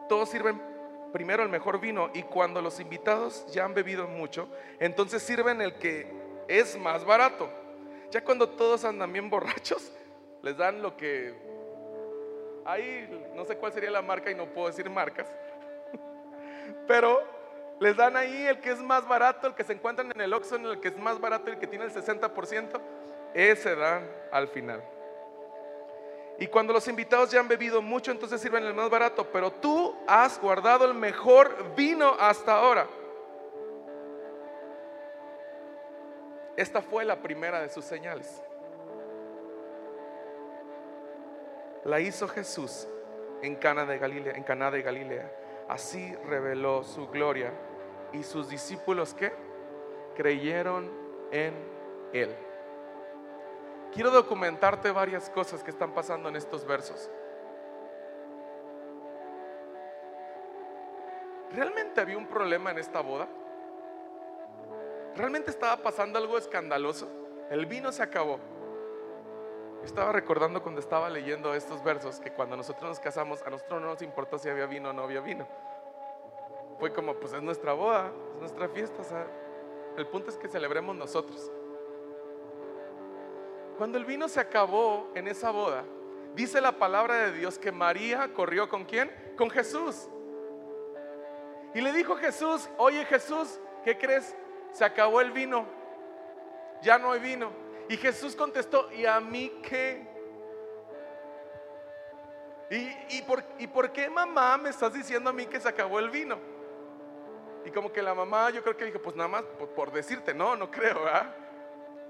Todos 0.08 0.30
sirven 0.30 0.69
primero 1.12 1.42
el 1.42 1.48
mejor 1.48 1.80
vino 1.80 2.10
y 2.14 2.22
cuando 2.22 2.62
los 2.62 2.80
invitados 2.80 3.46
ya 3.52 3.64
han 3.64 3.74
bebido 3.74 4.06
mucho, 4.06 4.48
entonces 4.78 5.22
sirven 5.22 5.60
el 5.60 5.74
que 5.74 6.10
es 6.48 6.78
más 6.78 7.04
barato. 7.04 7.48
Ya 8.10 8.22
cuando 8.24 8.48
todos 8.48 8.84
andan 8.84 9.12
bien 9.12 9.30
borrachos, 9.30 9.92
les 10.42 10.56
dan 10.56 10.82
lo 10.82 10.96
que... 10.96 11.34
Ahí 12.64 13.08
no 13.34 13.44
sé 13.44 13.56
cuál 13.56 13.72
sería 13.72 13.90
la 13.90 14.02
marca 14.02 14.30
y 14.30 14.34
no 14.34 14.46
puedo 14.46 14.68
decir 14.68 14.88
marcas. 14.90 15.28
Pero 16.86 17.22
les 17.80 17.96
dan 17.96 18.16
ahí 18.16 18.46
el 18.46 18.60
que 18.60 18.70
es 18.70 18.78
más 18.80 19.08
barato, 19.08 19.46
el 19.46 19.54
que 19.54 19.64
se 19.64 19.72
encuentran 19.72 20.10
en 20.14 20.20
el 20.20 20.32
Oxxo, 20.34 20.56
el 20.56 20.80
que 20.80 20.88
es 20.88 20.98
más 20.98 21.18
barato, 21.18 21.50
el 21.50 21.58
que 21.58 21.66
tiene 21.66 21.86
el 21.86 21.92
60% 21.92 22.80
ese 23.34 23.76
dan 23.76 24.08
al 24.32 24.48
final. 24.48 24.82
Y 26.40 26.46
cuando 26.46 26.72
los 26.72 26.88
invitados 26.88 27.30
ya 27.30 27.38
han 27.38 27.48
bebido 27.48 27.82
mucho, 27.82 28.10
entonces 28.10 28.40
sirven 28.40 28.64
el 28.64 28.72
más 28.72 28.88
barato, 28.88 29.30
pero 29.30 29.50
tú 29.50 29.94
has 30.06 30.40
guardado 30.40 30.86
el 30.86 30.94
mejor 30.94 31.74
vino 31.76 32.16
hasta 32.18 32.54
ahora. 32.56 32.88
Esta 36.56 36.80
fue 36.80 37.04
la 37.04 37.20
primera 37.20 37.60
de 37.60 37.68
sus 37.68 37.84
señales. 37.84 38.42
La 41.84 42.00
hizo 42.00 42.26
Jesús 42.26 42.88
en 43.42 43.56
Cana 43.56 43.84
de 43.84 43.98
Galilea. 43.98 45.30
Así 45.68 46.14
reveló 46.24 46.84
su 46.84 47.06
gloria 47.08 47.52
y 48.14 48.22
sus 48.22 48.48
discípulos 48.48 49.14
creyeron 50.16 50.90
en 51.32 51.52
él 52.14 52.34
quiero 53.92 54.10
documentarte 54.10 54.90
varias 54.90 55.30
cosas 55.30 55.62
que 55.62 55.70
están 55.70 55.92
pasando 55.92 56.28
en 56.28 56.36
estos 56.36 56.64
versos. 56.64 57.10
¿Realmente 61.52 62.00
había 62.00 62.16
un 62.16 62.26
problema 62.26 62.70
en 62.70 62.78
esta 62.78 63.00
boda? 63.00 63.28
¿Realmente 65.16 65.50
estaba 65.50 65.76
pasando 65.82 66.18
algo 66.18 66.38
escandaloso? 66.38 67.08
El 67.50 67.66
vino 67.66 67.90
se 67.90 68.02
acabó. 68.02 68.38
Estaba 69.82 70.12
recordando 70.12 70.62
cuando 70.62 70.80
estaba 70.80 71.08
leyendo 71.08 71.54
estos 71.54 71.82
versos 71.82 72.20
que 72.20 72.30
cuando 72.32 72.56
nosotros 72.56 72.88
nos 72.88 73.00
casamos, 73.00 73.42
a 73.42 73.50
nosotros 73.50 73.80
no 73.80 73.88
nos 73.88 74.02
importó 74.02 74.38
si 74.38 74.48
había 74.48 74.66
vino 74.66 74.90
o 74.90 74.92
no 74.92 75.02
había 75.02 75.20
vino. 75.20 75.48
Fue 76.78 76.92
como, 76.92 77.14
pues 77.14 77.32
es 77.32 77.42
nuestra 77.42 77.72
boda, 77.72 78.12
es 78.34 78.40
nuestra 78.40 78.68
fiesta. 78.68 79.02
el 79.96 80.06
punto 80.06 80.30
es 80.30 80.36
que 80.36 80.48
celebremos 80.48 80.94
nosotros. 80.94 81.50
Cuando 83.80 83.96
el 83.96 84.04
vino 84.04 84.28
se 84.28 84.38
acabó 84.38 85.10
en 85.14 85.26
esa 85.26 85.50
boda, 85.50 85.86
dice 86.34 86.60
la 86.60 86.72
palabra 86.72 87.14
de 87.14 87.32
Dios 87.32 87.58
que 87.58 87.72
María 87.72 88.30
corrió 88.34 88.68
con 88.68 88.84
quién? 88.84 89.10
Con 89.38 89.48
Jesús. 89.48 90.06
Y 91.74 91.80
le 91.80 91.90
dijo 91.94 92.14
Jesús, 92.16 92.68
oye 92.76 93.06
Jesús, 93.06 93.58
¿qué 93.82 93.96
crees? 93.96 94.36
Se 94.72 94.84
acabó 94.84 95.22
el 95.22 95.32
vino. 95.32 95.64
Ya 96.82 96.98
no 96.98 97.12
hay 97.12 97.20
vino. 97.20 97.52
Y 97.88 97.96
Jesús 97.96 98.36
contestó, 98.36 98.92
¿y 98.92 99.06
a 99.06 99.18
mí 99.18 99.50
qué? 99.62 100.06
¿Y, 103.08 103.22
por, 103.22 103.42
¿Y 103.58 103.66
por 103.66 103.92
qué 103.92 104.10
mamá 104.10 104.58
me 104.58 104.68
estás 104.68 104.92
diciendo 104.92 105.30
a 105.30 105.32
mí 105.32 105.46
que 105.46 105.58
se 105.58 105.70
acabó 105.70 106.00
el 106.00 106.10
vino? 106.10 106.38
Y 107.64 107.70
como 107.70 107.90
que 107.90 108.02
la 108.02 108.12
mamá 108.12 108.50
yo 108.50 108.62
creo 108.62 108.76
que 108.76 108.84
dijo, 108.84 109.00
pues 109.00 109.16
nada 109.16 109.30
más 109.30 109.42
por, 109.58 109.70
por 109.70 109.90
decirte, 109.90 110.34
no, 110.34 110.54
no 110.54 110.70
creo, 110.70 111.02
¿verdad? 111.02 111.34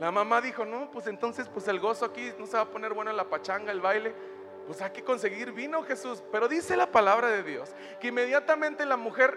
La 0.00 0.10
mamá 0.10 0.40
dijo, 0.40 0.64
no, 0.64 0.90
pues 0.90 1.06
entonces 1.08 1.46
pues 1.52 1.68
el 1.68 1.78
gozo 1.78 2.06
aquí 2.06 2.32
no 2.38 2.46
se 2.46 2.56
va 2.56 2.62
a 2.62 2.70
poner 2.70 2.94
bueno 2.94 3.12
la 3.12 3.28
pachanga, 3.28 3.70
el 3.70 3.82
baile. 3.82 4.14
Pues 4.66 4.80
hay 4.80 4.90
que 4.92 5.04
conseguir 5.04 5.52
vino, 5.52 5.82
Jesús. 5.82 6.22
Pero 6.32 6.48
dice 6.48 6.74
la 6.74 6.90
palabra 6.90 7.28
de 7.28 7.42
Dios 7.42 7.68
que 8.00 8.08
inmediatamente 8.08 8.86
la 8.86 8.96
mujer, 8.96 9.36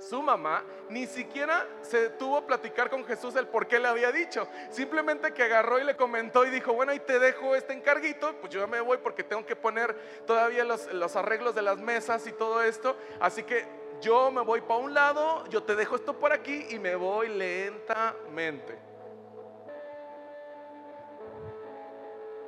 su 0.00 0.20
mamá, 0.20 0.64
ni 0.88 1.06
siquiera 1.06 1.68
se 1.82 2.08
tuvo 2.10 2.38
a 2.38 2.46
platicar 2.48 2.90
con 2.90 3.04
Jesús 3.04 3.36
el 3.36 3.46
por 3.46 3.68
qué 3.68 3.78
le 3.78 3.86
había 3.86 4.10
dicho. 4.10 4.48
Simplemente 4.70 5.32
que 5.32 5.44
agarró 5.44 5.78
y 5.78 5.84
le 5.84 5.94
comentó 5.94 6.44
y 6.44 6.50
dijo, 6.50 6.72
bueno, 6.72 6.92
y 6.92 6.98
te 6.98 7.20
dejo 7.20 7.54
este 7.54 7.72
encarguito, 7.72 8.34
pues 8.40 8.52
yo 8.52 8.66
me 8.66 8.80
voy 8.80 8.98
porque 8.98 9.22
tengo 9.22 9.46
que 9.46 9.54
poner 9.54 9.94
todavía 10.26 10.64
los, 10.64 10.92
los 10.92 11.14
arreglos 11.14 11.54
de 11.54 11.62
las 11.62 11.78
mesas 11.78 12.26
y 12.26 12.32
todo 12.32 12.60
esto. 12.60 12.96
Así 13.20 13.44
que 13.44 13.66
yo 14.00 14.32
me 14.32 14.40
voy 14.40 14.62
para 14.62 14.80
un 14.80 14.94
lado, 14.94 15.46
yo 15.46 15.62
te 15.62 15.76
dejo 15.76 15.94
esto 15.94 16.18
por 16.18 16.32
aquí 16.32 16.66
y 16.70 16.80
me 16.80 16.96
voy 16.96 17.28
lentamente. 17.28 18.91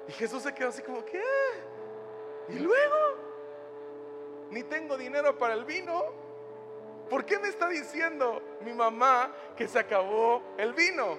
Y 0.08 0.12
Jesús 0.12 0.42
se 0.42 0.54
quedó 0.54 0.68
así 0.68 0.82
como, 0.82 1.04
¿qué? 1.04 1.22
¿Y 2.48 2.58
luego? 2.58 2.96
Ni 4.50 4.62
tengo 4.62 4.96
dinero 4.96 5.38
para 5.38 5.54
el 5.54 5.64
vino. 5.64 6.02
¿Por 7.08 7.24
qué 7.24 7.38
me 7.38 7.48
está 7.48 7.68
diciendo 7.68 8.42
mi 8.62 8.72
mamá 8.72 9.34
que 9.56 9.68
se 9.68 9.78
acabó 9.78 10.42
el 10.56 10.72
vino? 10.72 11.18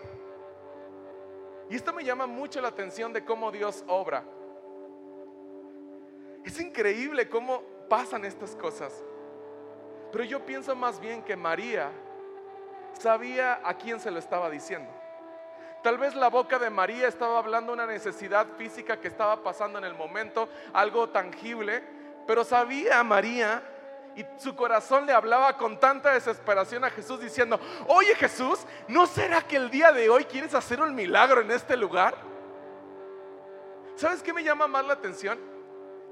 Y 1.69 1.75
esto 1.75 1.93
me 1.93 2.03
llama 2.03 2.27
mucho 2.27 2.61
la 2.61 2.67
atención 2.67 3.11
de 3.11 3.25
cómo 3.25 3.51
Dios 3.51 3.83
obra. 3.87 4.23
Es 6.43 6.59
increíble 6.59 7.27
cómo 7.27 7.63
pasan 7.89 8.23
estas 8.23 8.55
cosas. 8.55 9.03
Pero 10.11 10.23
yo 10.23 10.45
pienso 10.45 10.75
más 10.75 10.99
bien 10.99 11.23
que 11.23 11.35
María 11.35 11.91
sabía 12.93 13.59
a 13.63 13.75
quién 13.77 13.99
se 13.99 14.11
lo 14.11 14.19
estaba 14.19 14.49
diciendo. 14.49 14.89
Tal 15.85 15.99
vez 15.99 16.15
la 16.15 16.29
boca 16.29 16.57
de 16.57 16.71
María 16.71 17.07
estaba 17.07 17.37
hablando 17.37 17.71
una 17.71 17.85
necesidad 17.85 18.47
física 18.57 18.99
que 18.99 19.07
estaba 19.07 19.43
pasando 19.43 19.77
en 19.77 19.83
el 19.83 19.93
momento, 19.93 20.49
algo 20.73 21.09
tangible, 21.09 21.83
pero 22.25 22.43
sabía 22.43 23.03
María 23.03 23.61
Y 24.15 24.25
su 24.39 24.55
corazón 24.55 25.05
le 25.05 25.11
hablaba 25.11 25.55
con 25.57 25.79
tanta 25.79 26.13
desesperación 26.13 26.83
a 26.85 26.89
Jesús 26.89 27.19
diciendo, 27.19 27.59
oye 27.85 28.15
Jesús, 28.15 28.65
¿no 28.87 29.05
será 29.05 29.43
que 29.43 29.57
el 29.57 29.69
día 29.69 29.91
de 29.91 30.09
hoy 30.09 30.23
quieres 30.25 30.55
hacer 30.55 30.81
un 30.81 30.95
milagro 30.95 31.41
en 31.41 31.51
este 31.51 31.77
lugar? 31.77 32.15
¿Sabes 33.93 34.23
qué 34.23 34.33
me 34.33 34.43
llama 34.43 34.65
más 34.65 34.87
la 34.87 34.93
atención? 34.93 35.37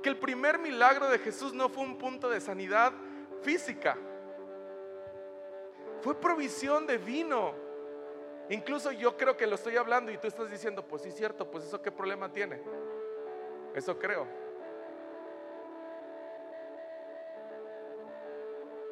Que 0.03 0.09
el 0.09 0.17
primer 0.17 0.59
milagro 0.59 1.09
de 1.09 1.17
Jesús 1.17 1.51
no 1.51 1.67
fue 1.67 1.81
un 1.81 1.97
punto 1.97 2.29
de 2.29 2.39
sanidad 2.41 2.93
física, 3.41 3.97
fue 6.03 6.13
provisión 6.13 6.85
de 6.85 6.99
vino. 6.99 7.62
Incluso 8.49 8.91
yo 8.91 9.15
creo 9.15 9.37
que 9.37 9.47
lo 9.47 9.55
estoy 9.55 9.77
hablando 9.77 10.11
y 10.11 10.17
tú 10.17 10.27
estás 10.27 10.49
diciendo, 10.49 10.85
pues 10.85 11.01
sí 11.03 11.09
es 11.09 11.15
cierto, 11.15 11.49
pues 11.49 11.63
eso 11.63 11.81
qué 11.81 11.91
problema 11.91 12.31
tiene. 12.31 12.61
Eso 13.73 13.97
creo. 13.97 14.27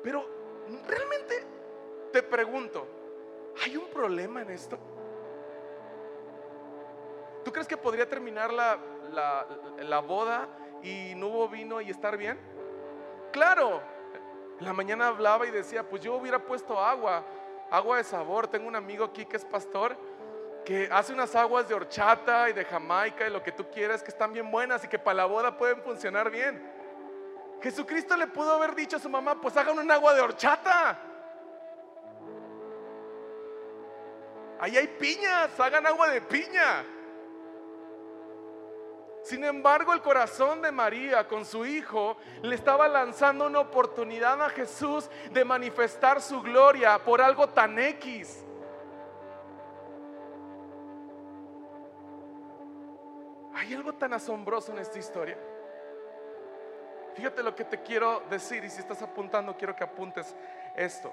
Pero 0.04 0.26
realmente 0.88 1.44
te 2.12 2.24
pregunto, 2.24 2.88
¿hay 3.64 3.78
un 3.78 3.88
problema 3.90 4.42
en 4.42 4.50
esto? 4.52 4.78
¿Tú 7.44 7.52
crees 7.52 7.68
que 7.68 7.78
podría 7.78 8.08
terminar 8.08 8.54
la, 8.54 8.80
la, 9.80 10.00
boda 10.00 10.48
y 10.84 11.14
no 11.16 11.28
hubo 11.28 11.50
vino 11.50 11.82
y 11.82 11.90
estar 11.90 12.18
bien? 12.18 12.40
Claro, 13.32 13.82
la 14.60 14.74
mañana 14.74 15.08
hablaba 15.08 15.48
y 15.48 15.52
decía, 15.52 15.88
pues 15.88 16.02
yo 16.02 16.16
hubiera 16.16 16.40
puesto 16.40 16.80
agua, 16.80 17.26
agua 17.72 17.98
de 17.98 18.04
sabor. 18.04 18.48
Tengo 18.48 18.68
un 18.68 18.76
amigo 18.76 19.06
aquí 19.06 19.26
que 19.26 19.38
es 19.38 19.46
pastor 19.46 19.98
que 20.64 20.88
hace 20.92 21.12
unas 21.14 21.36
aguas 21.36 21.68
de 21.68 21.74
horchata 21.74 22.50
y 22.50 22.54
de 22.54 22.64
jamaica 22.66 23.28
y 23.28 23.32
lo 23.32 23.42
que 23.42 23.52
tú 23.52 23.68
quieras 23.72 24.04
que 24.04 24.12
están 24.12 24.32
bien 24.32 24.52
buenas 24.52 24.84
y 24.84 24.88
que 24.88 25.00
para 25.00 25.16
la 25.16 25.26
boda 25.26 25.58
pueden 25.58 25.82
funcionar 25.82 26.30
bien. 26.30 26.62
Jesucristo 27.62 28.16
le 28.16 28.28
pudo 28.28 28.54
haber 28.54 28.76
dicho 28.76 28.98
a 28.98 29.00
su 29.00 29.10
mamá, 29.10 29.40
pues 29.40 29.56
hagan 29.58 29.78
un 29.78 29.90
agua 29.90 30.14
de 30.14 30.22
horchata. 30.22 31.00
Ahí 34.60 34.78
hay 34.78 34.88
piñas, 34.88 35.60
hagan 35.60 35.86
agua 35.88 36.10
de 36.10 36.22
piña. 36.22 36.86
Sin 39.32 39.46
embargo, 39.46 39.94
el 39.94 40.02
corazón 40.02 40.62
de 40.62 40.74
María 40.74 41.26
con 41.26 41.46
su 41.46 41.66
hijo 41.66 42.18
le 42.42 42.54
estaba 42.54 42.90
lanzando 42.90 43.46
una 43.46 43.62
oportunidad 43.62 44.44
a 44.44 44.50
Jesús 44.50 45.10
de 45.32 45.46
manifestar 45.46 46.22
su 46.22 46.42
gloria 46.42 47.00
por 47.00 47.22
algo 47.22 47.48
tan 47.48 47.80
X. 47.80 48.44
Hay 53.56 53.74
algo 53.74 53.94
tan 53.94 54.12
asombroso 54.12 54.74
en 54.74 54.80
esta 54.80 55.00
historia. 55.00 55.38
Fíjate 57.16 57.42
lo 57.42 57.56
que 57.56 57.64
te 57.64 57.82
quiero 57.82 58.24
decir 58.30 58.66
y 58.66 58.70
si 58.70 58.82
estás 58.82 59.02
apuntando 59.02 59.56
quiero 59.56 59.74
que 59.74 59.86
apuntes 59.86 60.36
esto. 60.76 61.10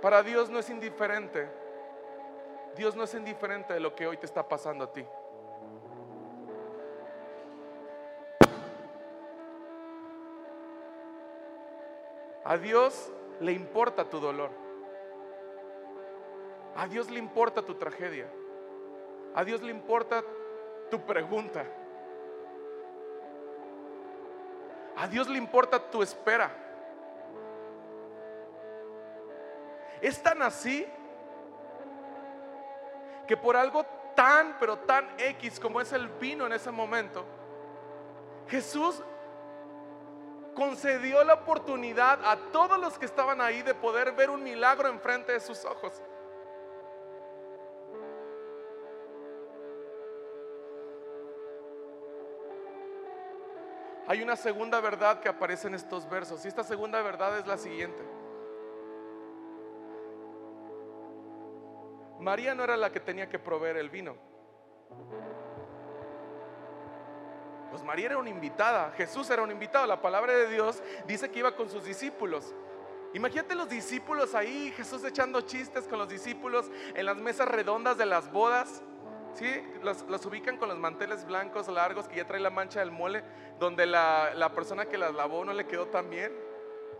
Para 0.00 0.22
Dios 0.22 0.50
no 0.50 0.60
es 0.60 0.70
indiferente. 0.70 1.50
Dios 2.76 2.94
no 2.94 3.02
es 3.02 3.14
indiferente 3.14 3.74
de 3.74 3.80
lo 3.80 3.92
que 3.96 4.06
hoy 4.06 4.18
te 4.18 4.26
está 4.26 4.46
pasando 4.46 4.84
a 4.84 4.92
ti. 4.92 5.04
A 12.44 12.58
Dios 12.58 13.10
le 13.40 13.52
importa 13.52 14.04
tu 14.04 14.20
dolor. 14.20 14.50
A 16.76 16.86
Dios 16.86 17.10
le 17.10 17.18
importa 17.18 17.62
tu 17.62 17.74
tragedia. 17.74 18.26
A 19.34 19.44
Dios 19.44 19.62
le 19.62 19.70
importa 19.70 20.22
tu 20.90 21.00
pregunta. 21.00 21.64
A 24.96 25.08
Dios 25.08 25.28
le 25.28 25.38
importa 25.38 25.78
tu 25.90 26.02
espera. 26.02 26.50
Es 30.00 30.22
tan 30.22 30.42
así 30.42 30.86
que 33.26 33.36
por 33.36 33.56
algo 33.56 33.84
tan, 34.14 34.56
pero 34.60 34.78
tan 34.78 35.08
X 35.18 35.58
como 35.58 35.80
es 35.80 35.92
el 35.92 36.08
vino 36.08 36.46
en 36.46 36.52
ese 36.52 36.70
momento, 36.70 37.24
Jesús 38.48 39.02
concedió 40.54 41.22
la 41.24 41.34
oportunidad 41.34 42.24
a 42.24 42.36
todos 42.52 42.78
los 42.78 42.98
que 42.98 43.04
estaban 43.04 43.40
ahí 43.40 43.62
de 43.62 43.74
poder 43.74 44.12
ver 44.12 44.30
un 44.30 44.42
milagro 44.42 44.88
enfrente 44.88 45.32
de 45.32 45.40
sus 45.40 45.64
ojos. 45.64 46.00
Hay 54.06 54.22
una 54.22 54.36
segunda 54.36 54.80
verdad 54.80 55.20
que 55.20 55.28
aparece 55.28 55.66
en 55.66 55.74
estos 55.74 56.08
versos 56.08 56.44
y 56.44 56.48
esta 56.48 56.62
segunda 56.62 57.00
verdad 57.00 57.38
es 57.38 57.46
la 57.46 57.56
siguiente. 57.56 58.02
María 62.20 62.54
no 62.54 62.64
era 62.64 62.76
la 62.76 62.92
que 62.92 63.00
tenía 63.00 63.28
que 63.28 63.38
proveer 63.38 63.76
el 63.78 63.90
vino. 63.90 64.16
Pues 67.74 67.82
María 67.82 68.06
era 68.06 68.18
una 68.18 68.30
invitada, 68.30 68.92
Jesús 68.96 69.28
era 69.30 69.42
un 69.42 69.50
invitado. 69.50 69.84
La 69.88 70.00
palabra 70.00 70.32
de 70.32 70.46
Dios 70.46 70.80
dice 71.08 71.28
que 71.28 71.40
iba 71.40 71.56
con 71.56 71.68
sus 71.68 71.84
discípulos. 71.84 72.54
Imagínate 73.14 73.56
los 73.56 73.68
discípulos 73.68 74.36
ahí, 74.36 74.72
Jesús 74.76 75.02
echando 75.02 75.40
chistes 75.40 75.88
con 75.88 75.98
los 75.98 76.08
discípulos 76.08 76.70
en 76.94 77.04
las 77.04 77.16
mesas 77.16 77.48
redondas 77.48 77.98
de 77.98 78.06
las 78.06 78.30
bodas. 78.30 78.80
¿Sí? 79.32 79.50
Los, 79.82 80.24
ubican 80.24 80.56
con 80.56 80.68
los 80.68 80.78
manteles 80.78 81.24
blancos 81.24 81.66
largos 81.66 82.06
que 82.06 82.14
ya 82.14 82.24
trae 82.28 82.38
la 82.38 82.50
mancha 82.50 82.78
del 82.78 82.92
mole, 82.92 83.24
donde 83.58 83.86
la, 83.86 84.32
la 84.36 84.54
persona 84.54 84.86
que 84.86 84.96
las 84.96 85.12
lavó 85.12 85.44
no 85.44 85.52
le 85.52 85.66
quedó 85.66 85.86
tan 85.86 86.08
bien. 86.08 86.32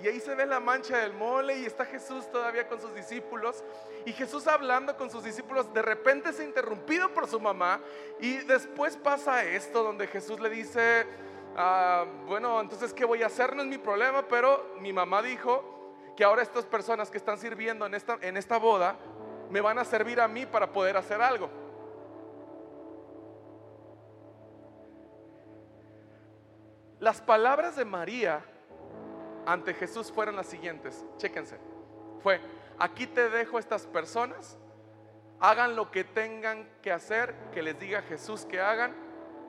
Y 0.02 0.08
ahí 0.08 0.20
se 0.20 0.34
ve 0.34 0.46
la 0.46 0.60
mancha 0.60 0.98
del 0.98 1.12
mole 1.12 1.58
y 1.58 1.66
está 1.66 1.84
Jesús 1.84 2.30
todavía 2.30 2.68
con 2.68 2.80
sus 2.80 2.94
discípulos. 2.94 3.62
Y 4.04 4.12
Jesús 4.12 4.46
hablando 4.46 4.96
con 4.96 5.10
sus 5.10 5.24
discípulos, 5.24 5.72
de 5.72 5.82
repente 5.82 6.30
es 6.30 6.40
interrumpido 6.40 7.12
por 7.12 7.26
su 7.26 7.40
mamá. 7.40 7.80
Y 8.20 8.38
después 8.38 8.96
pasa 8.96 9.44
esto 9.44 9.82
donde 9.82 10.06
Jesús 10.06 10.40
le 10.40 10.50
dice, 10.50 11.06
ah, 11.56 12.04
bueno, 12.26 12.60
entonces 12.60 12.92
¿qué 12.92 13.04
voy 13.04 13.22
a 13.22 13.26
hacer? 13.26 13.54
No 13.56 13.62
es 13.62 13.68
mi 13.68 13.78
problema, 13.78 14.26
pero 14.28 14.74
mi 14.80 14.92
mamá 14.92 15.22
dijo 15.22 16.12
que 16.16 16.24
ahora 16.24 16.42
estas 16.42 16.64
personas 16.66 17.10
que 17.10 17.18
están 17.18 17.38
sirviendo 17.38 17.86
en 17.86 17.94
esta, 17.94 18.18
en 18.20 18.36
esta 18.36 18.58
boda 18.58 18.96
me 19.50 19.60
van 19.60 19.78
a 19.78 19.84
servir 19.84 20.20
a 20.20 20.28
mí 20.28 20.46
para 20.46 20.72
poder 20.72 20.96
hacer 20.96 21.20
algo. 21.20 21.48
Las 27.00 27.20
palabras 27.20 27.76
de 27.76 27.84
María 27.84 28.44
ante 29.46 29.74
Jesús 29.74 30.10
fueron 30.12 30.36
las 30.36 30.46
siguientes. 30.46 31.04
Chéquense. 31.16 31.58
Fue, 32.22 32.40
aquí 32.78 33.06
te 33.06 33.28
dejo 33.28 33.58
estas 33.58 33.86
personas, 33.86 34.58
hagan 35.40 35.76
lo 35.76 35.90
que 35.90 36.04
tengan 36.04 36.68
que 36.82 36.92
hacer, 36.92 37.34
que 37.52 37.62
les 37.62 37.78
diga 37.78 38.02
Jesús 38.02 38.44
que 38.46 38.60
hagan, 38.60 38.94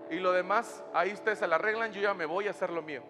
y 0.09 0.19
lo 0.19 0.31
demás, 0.31 0.83
ahí 0.93 1.13
ustedes 1.13 1.39
se 1.39 1.47
la 1.47 1.55
arreglan, 1.55 1.91
yo 1.91 2.01
ya 2.01 2.13
me 2.13 2.25
voy 2.25 2.47
a 2.47 2.51
hacer 2.51 2.69
lo 2.69 2.81
mío. 2.81 3.03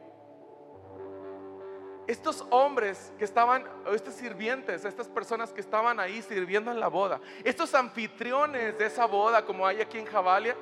Estos 2.07 2.45
hombres 2.51 3.11
que 3.17 3.25
estaban, 3.25 3.65
estos 3.91 4.13
sirvientes, 4.13 4.85
estas 4.85 5.09
personas 5.09 5.51
que 5.51 5.61
estaban 5.61 5.99
ahí 5.99 6.21
sirviendo 6.21 6.71
en 6.71 6.79
la 6.79 6.87
boda, 6.87 7.19
estos 7.43 7.73
anfitriones 7.73 8.77
de 8.77 8.85
esa 8.85 9.07
boda, 9.07 9.43
como 9.43 9.65
hay 9.65 9.81
aquí 9.81 9.97
en 9.97 10.05
Javalia, 10.05 10.55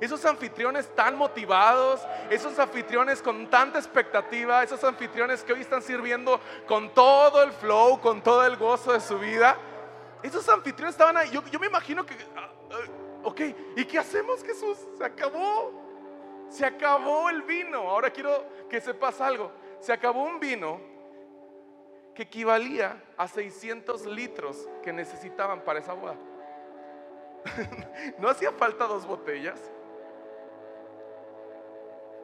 esos 0.00 0.24
anfitriones 0.24 0.88
tan 0.94 1.16
motivados, 1.16 2.00
esos 2.30 2.58
anfitriones 2.58 3.20
con 3.20 3.48
tanta 3.48 3.78
expectativa, 3.78 4.62
esos 4.62 4.82
anfitriones 4.82 5.44
que 5.44 5.52
hoy 5.52 5.60
están 5.60 5.82
sirviendo 5.82 6.40
con 6.66 6.94
todo 6.94 7.42
el 7.42 7.52
flow, 7.52 8.00
con 8.00 8.22
todo 8.22 8.44
el 8.46 8.56
gozo 8.56 8.94
de 8.94 9.00
su 9.00 9.18
vida. 9.18 9.56
Esos 10.22 10.48
anfitriones 10.48 10.94
estaban 10.94 11.18
ahí. 11.18 11.30
Yo, 11.30 11.60
me 11.60 11.66
imagino 11.66 12.04
que, 12.06 12.14
ah, 12.34 12.50
ah, 12.70 13.24
ok, 13.24 13.40
¿y 13.76 13.84
qué 13.84 13.98
hacemos 13.98 14.42
Jesús? 14.42 14.78
Se 14.96 15.04
acabó. 15.04 15.72
Se 16.48 16.64
acabó 16.64 17.28
el 17.28 17.42
vino. 17.42 17.80
Ahora 17.80 18.10
quiero 18.10 18.44
que 18.70 18.80
sepas 18.80 19.20
algo. 19.20 19.52
Se 19.80 19.92
acabó 19.92 20.24
un 20.24 20.40
vino 20.40 20.80
que 22.14 22.22
equivalía 22.22 23.02
a 23.18 23.28
600 23.28 24.06
litros 24.06 24.66
que 24.82 24.92
necesitaban 24.92 25.60
para 25.60 25.78
esa 25.78 25.92
boda. 25.92 26.16
no 28.18 28.28
hacía 28.28 28.52
falta 28.52 28.86
dos 28.86 29.06
botellas. 29.06 29.60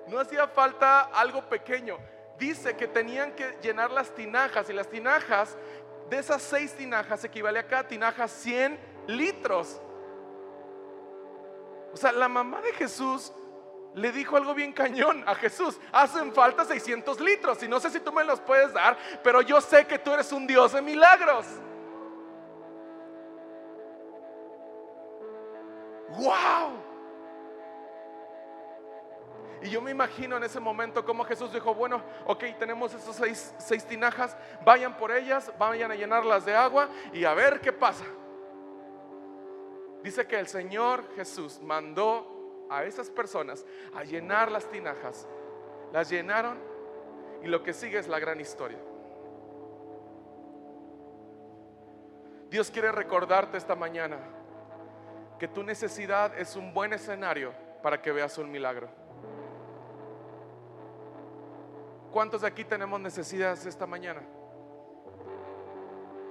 No 0.09 0.19
hacía 0.21 0.47
falta 0.47 1.03
algo 1.03 1.43
pequeño. 1.43 1.99
Dice 2.39 2.77
que 2.77 2.87
tenían 2.87 3.33
que 3.33 3.59
llenar 3.63 3.91
las 3.91 4.15
tinajas 4.15 4.69
y 4.71 4.73
las 4.73 4.89
tinajas, 4.89 5.57
de 6.11 6.19
esas 6.19 6.43
seis 6.43 6.73
tinajas, 6.75 7.25
equivale 7.25 7.59
a 7.59 7.67
cada 7.67 7.89
tinaja 7.89 8.29
100 8.29 8.79
litros. 9.09 9.81
O 11.93 11.97
sea, 11.97 12.13
la 12.13 12.29
mamá 12.29 12.61
de 12.61 12.73
Jesús 12.75 13.33
le 13.95 14.13
dijo 14.13 14.37
algo 14.37 14.55
bien 14.55 14.73
cañón 14.73 15.25
a 15.27 15.35
Jesús. 15.35 15.81
Hacen 15.91 16.33
falta 16.33 16.65
600 16.65 17.19
litros 17.21 17.63
y 17.63 17.69
no 17.69 17.81
sé 17.81 17.91
si 17.91 17.99
tú 18.01 18.13
me 18.13 18.23
los 18.23 18.41
puedes 18.41 18.73
dar, 18.73 18.97
pero 19.25 19.41
yo 19.41 19.61
sé 19.61 19.87
que 19.87 19.99
tú 19.99 20.13
eres 20.13 20.31
un 20.33 20.47
Dios 20.47 20.73
de 20.73 20.83
milagros. 20.83 21.47
¡Wow! 26.11 26.86
Y 29.63 29.71
yo 29.71 29.81
me 29.81 29.91
imagino 29.91 30.37
en 30.37 30.45
ese 30.45 30.61
momento 30.61 31.05
como 31.05 31.25
Jesús 31.25 31.53
dijo, 31.53 31.75
bueno, 31.75 32.03
ok, 32.27 32.45
tenemos 32.59 32.93
esos 32.95 33.17
seis, 33.17 33.55
seis 33.59 33.85
tinajas, 33.85 34.37
vayan 34.65 34.97
por 34.97 35.11
ellas, 35.11 35.53
vayan 35.59 35.91
a 35.91 35.95
llenarlas 35.95 36.45
de 36.45 36.55
agua 36.55 36.89
y 37.13 37.25
a 37.25 37.35
ver 37.35 37.61
qué 37.61 37.73
pasa. 37.73 38.05
Dice 40.03 40.27
que 40.27 40.39
el 40.39 40.47
Señor 40.47 41.05
Jesús 41.17 41.61
mandó 41.63 42.67
a 42.71 42.85
esas 42.85 43.11
personas 43.11 43.65
a 43.95 44.05
llenar 44.05 44.51
las 44.51 44.69
tinajas. 44.71 45.27
Las 45.93 46.11
llenaron 46.11 46.59
y 47.43 47.49
lo 47.49 47.63
que 47.63 47.73
sigue 47.73 47.99
es 47.99 48.09
la 48.09 48.19
gran 48.19 48.41
historia. 48.41 48.79
Dios 52.51 52.71
quiere 52.71 52.93
recordarte 52.93 53.57
esta 53.57 53.75
mañana 53.75 54.19
que 55.39 55.49
tu 55.49 55.63
necesidad 55.63 56.39
es 56.39 56.57
un 56.57 56.73
buen 56.73 56.93
escenario 56.93 57.53
para 57.83 58.01
que 58.01 58.13
veas 58.13 58.39
un 58.39 58.51
milagro. 58.51 58.89
¿Cuántos 62.13 62.43
de 62.43 62.49
aquí 62.49 62.65
tenemos 62.65 63.01
necesidades 63.01 63.67
esta 63.67 63.87
mañana? 63.87 64.23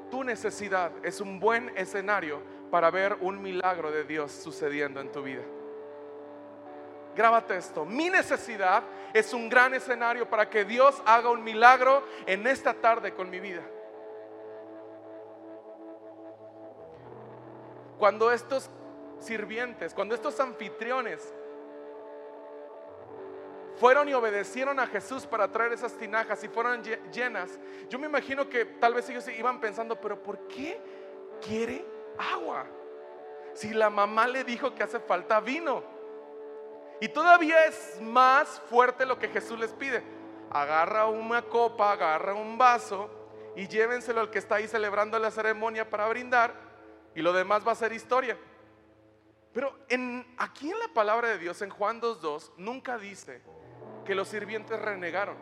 Tu 0.10 0.24
necesidad 0.24 0.92
es 1.04 1.20
un 1.22 1.40
buen 1.40 1.76
escenario 1.78 2.42
para 2.72 2.90
ver 2.92 3.18
un 3.22 3.42
milagro 3.42 3.92
de 3.92 4.04
Dios 4.04 4.32
sucediendo 4.32 5.00
en 5.02 5.12
tu 5.12 5.22
vida. 5.24 5.44
Grábate 7.16 7.58
esto. 7.58 7.86
Mi 7.86 8.10
necesidad 8.10 8.84
es 9.14 9.34
un 9.34 9.50
gran 9.50 9.74
escenario 9.74 10.30
para 10.30 10.50
que 10.50 10.66
Dios 10.66 11.02
haga 11.06 11.30
un 11.30 11.44
milagro 11.44 12.04
en 12.26 12.46
esta 12.46 12.74
tarde 12.74 13.14
con 13.14 13.30
mi 13.30 13.40
vida. 13.40 13.64
Cuando 17.98 18.32
estos 18.32 18.70
sirvientes, 19.20 19.94
cuando 19.94 20.14
estos 20.14 20.40
anfitriones 20.40 21.34
fueron 23.78 24.08
y 24.08 24.14
obedecieron 24.14 24.80
a 24.80 24.88
Jesús 24.88 25.26
para 25.26 25.52
traer 25.52 25.74
esas 25.74 25.94
tinajas 25.98 26.44
y 26.44 26.48
fueron 26.48 26.82
llenas, 27.12 27.60
yo 27.90 28.00
me 28.00 28.08
imagino 28.08 28.50
que 28.50 28.66
tal 28.66 28.94
vez 28.94 29.10
ellos 29.10 29.28
iban 29.28 29.60
pensando, 29.60 30.00
pero 30.00 30.22
¿por 30.22 30.48
qué 30.48 30.80
quiere 31.46 31.86
agua? 32.18 32.66
Si 33.54 33.74
la 33.74 33.90
mamá 33.90 34.28
le 34.28 34.44
dijo 34.44 34.74
que 34.76 34.84
hace 34.84 35.00
falta 35.00 35.40
vino. 35.40 35.84
Y 37.02 37.10
todavía 37.10 37.66
es 37.66 38.00
más 38.02 38.62
fuerte 38.70 39.06
lo 39.06 39.20
que 39.20 39.28
Jesús 39.28 39.60
les 39.60 39.74
pide. 39.74 40.04
Agarra 40.50 41.08
una 41.08 41.42
copa, 41.42 41.92
agarra 41.92 42.34
un 42.34 42.58
vaso 42.58 43.10
y 43.56 43.68
llévenselo 43.68 44.22
al 44.22 44.30
que 44.30 44.40
está 44.40 44.56
ahí 44.56 44.68
celebrando 44.68 45.20
la 45.20 45.32
ceremonia 45.32 45.90
para 45.90 46.08
brindar 46.08 46.54
y 47.14 47.22
lo 47.22 47.34
demás 47.34 47.66
va 47.68 47.74
a 47.74 47.76
ser 47.76 47.92
historia. 47.92 48.38
Pero 49.54 49.74
aquí 50.38 50.70
en 50.70 50.80
la 50.80 50.90
palabra 50.94 51.30
de 51.30 51.38
Dios, 51.38 51.62
en 51.62 51.70
Juan 51.70 52.02
2.2, 52.02 52.52
nunca 52.58 52.98
dice 52.98 53.42
que 54.06 54.16
los 54.16 54.28
sirvientes 54.28 54.80
renegaron. 54.80 55.36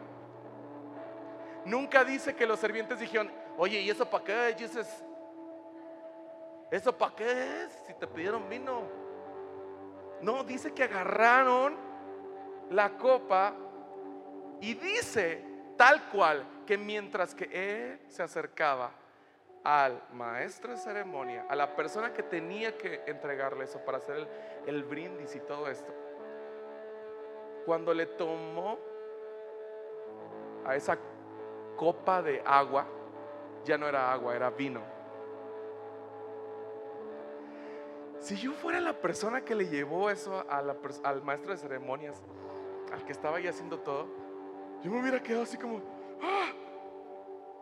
Nunca 1.66 2.04
dice 2.04 2.36
que 2.36 2.46
los 2.46 2.60
sirvientes 2.60 3.00
dijeron, 3.00 3.32
oye, 3.58 3.80
¿y 3.82 3.90
eso 3.90 4.10
para 4.10 4.24
qué? 4.24 4.56
dices, 4.58 5.04
¿eso 6.72 6.98
para 6.98 7.16
qué 7.16 7.64
es? 7.64 7.72
Si 7.86 7.94
te 7.94 8.08
pidieron 8.08 8.50
vino. 8.50 8.82
No, 10.22 10.44
dice 10.44 10.74
que 10.74 10.84
agarraron 10.84 11.76
la 12.70 12.98
copa 12.98 13.54
y 14.62 14.74
dice 14.74 15.44
tal 15.78 16.10
cual 16.10 16.46
que 16.66 16.78
mientras 16.78 17.36
que 17.36 17.50
él 17.52 18.00
se 18.10 18.24
acercaba 18.24 18.92
al 19.64 20.02
maestro 20.14 20.72
de 20.72 20.78
ceremonia, 20.78 21.46
a 21.50 21.56
la 21.56 21.76
persona 21.76 22.14
que 22.14 22.24
tenía 22.24 22.78
que 22.78 23.02
entregarle 23.08 23.66
eso 23.66 23.80
para 23.86 23.98
hacer 23.98 24.28
el 24.66 24.84
brindis 24.84 25.36
y 25.36 25.40
todo 25.42 25.70
esto, 25.70 25.94
cuando 27.66 27.94
le 27.94 28.06
tomó 28.06 28.78
a 30.66 30.76
esa 30.76 30.98
copa 31.76 32.22
de 32.22 32.42
agua, 32.46 32.86
ya 33.64 33.78
no 33.78 33.88
era 33.88 34.12
agua, 34.12 34.36
era 34.36 34.50
vino. 34.50 34.82
Si 38.20 38.38
yo 38.38 38.54
fuera 38.54 38.80
la 38.80 38.94
persona 38.94 39.44
que 39.44 39.54
le 39.54 39.68
llevó 39.68 40.10
eso 40.10 40.46
al 40.50 41.24
maestro 41.24 41.52
de 41.52 41.58
ceremonias, 41.58 42.24
al 42.92 43.04
que 43.04 43.12
estaba 43.12 43.38
ahí 43.38 43.48
haciendo 43.48 43.80
todo, 43.80 44.08
yo 44.82 44.92
me 44.92 45.02
hubiera 45.02 45.22
quedado 45.22 45.44
así 45.44 45.58
como, 45.58 45.82
¡ah! 46.22 46.52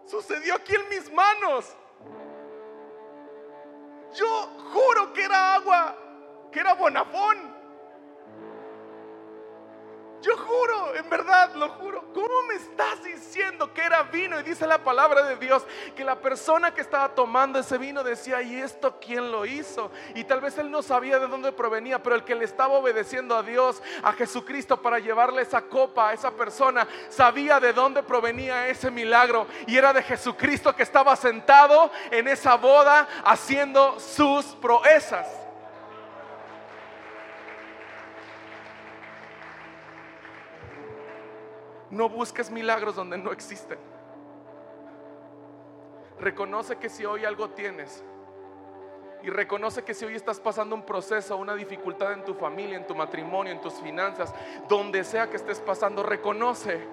Sucedió 0.06 0.56
aquí 0.56 0.76
en 0.76 0.90
mis 0.90 1.12
manos. 1.12 1.76
Yo 4.14 4.28
juro 4.74 5.14
que 5.14 5.24
era 5.24 5.56
agua, 5.56 5.96
que 6.52 6.60
era 6.60 6.74
bonafón. 6.74 7.51
Yo 10.22 10.38
juro, 10.38 10.96
en 10.96 11.10
verdad, 11.10 11.56
lo 11.56 11.70
juro. 11.70 12.04
¿Cómo 12.14 12.44
me 12.48 12.56
estás 12.56 13.04
diciendo 13.04 13.74
que 13.74 13.82
era 13.82 14.04
vino? 14.04 14.40
Y 14.40 14.44
dice 14.44 14.68
la 14.68 14.84
palabra 14.84 15.24
de 15.24 15.36
Dios 15.38 15.66
que 15.96 16.04
la 16.04 16.20
persona 16.20 16.74
que 16.74 16.82
estaba 16.82 17.10
tomando 17.10 17.58
ese 17.58 17.80
vino 17.80 18.04
decía, 18.04 18.42
¿y 18.44 18.56
esto 18.56 19.00
quién 19.02 19.32
lo 19.32 19.48
hizo? 19.48 19.92
Y 20.14 20.24
tal 20.24 20.40
vez 20.40 20.60
él 20.60 20.70
no 20.70 20.84
sabía 20.84 21.18
de 21.18 21.28
dónde 21.28 21.52
provenía, 21.52 22.04
pero 22.04 22.16
el 22.16 22.24
que 22.24 22.36
le 22.36 22.46
estaba 22.46 22.76
obedeciendo 22.76 23.36
a 23.36 23.42
Dios, 23.42 23.82
a 24.04 24.14
Jesucristo, 24.14 24.80
para 24.80 25.00
llevarle 25.00 25.42
esa 25.42 25.64
copa 25.64 26.10
a 26.10 26.14
esa 26.14 26.30
persona, 26.30 26.88
sabía 27.10 27.60
de 27.60 27.74
dónde 27.74 28.04
provenía 28.04 28.68
ese 28.68 28.92
milagro. 28.92 29.48
Y 29.66 29.76
era 29.76 29.92
de 29.92 30.04
Jesucristo 30.04 30.76
que 30.76 30.84
estaba 30.84 31.16
sentado 31.16 31.90
en 32.12 32.28
esa 32.28 32.56
boda 32.56 33.08
haciendo 33.26 34.00
sus 34.00 34.46
proezas. 34.46 35.41
No 41.92 42.10
busques 42.10 42.50
milagros 42.50 42.96
donde 42.96 43.18
no 43.18 43.32
existen. 43.32 43.78
Reconoce 46.20 46.78
que 46.78 46.90
si 46.90 47.06
hoy 47.06 47.26
algo 47.26 47.50
tienes 47.50 48.04
y 49.24 49.30
reconoce 49.30 49.84
que 49.84 49.94
si 49.94 50.06
hoy 50.06 50.16
estás 50.16 50.40
pasando 50.40 50.76
un 50.76 50.84
proceso, 50.84 51.38
una 51.38 51.54
dificultad 51.54 52.14
en 52.14 52.24
tu 52.24 52.34
familia, 52.34 52.78
en 52.78 52.88
tu 52.88 52.96
matrimonio, 52.96 53.54
en 53.54 53.62
tus 53.62 53.74
finanzas, 53.76 54.34
donde 54.68 55.04
sea 55.04 55.30
que 55.30 55.36
estés 55.36 55.60
pasando, 55.60 56.02
reconoce 56.02 56.88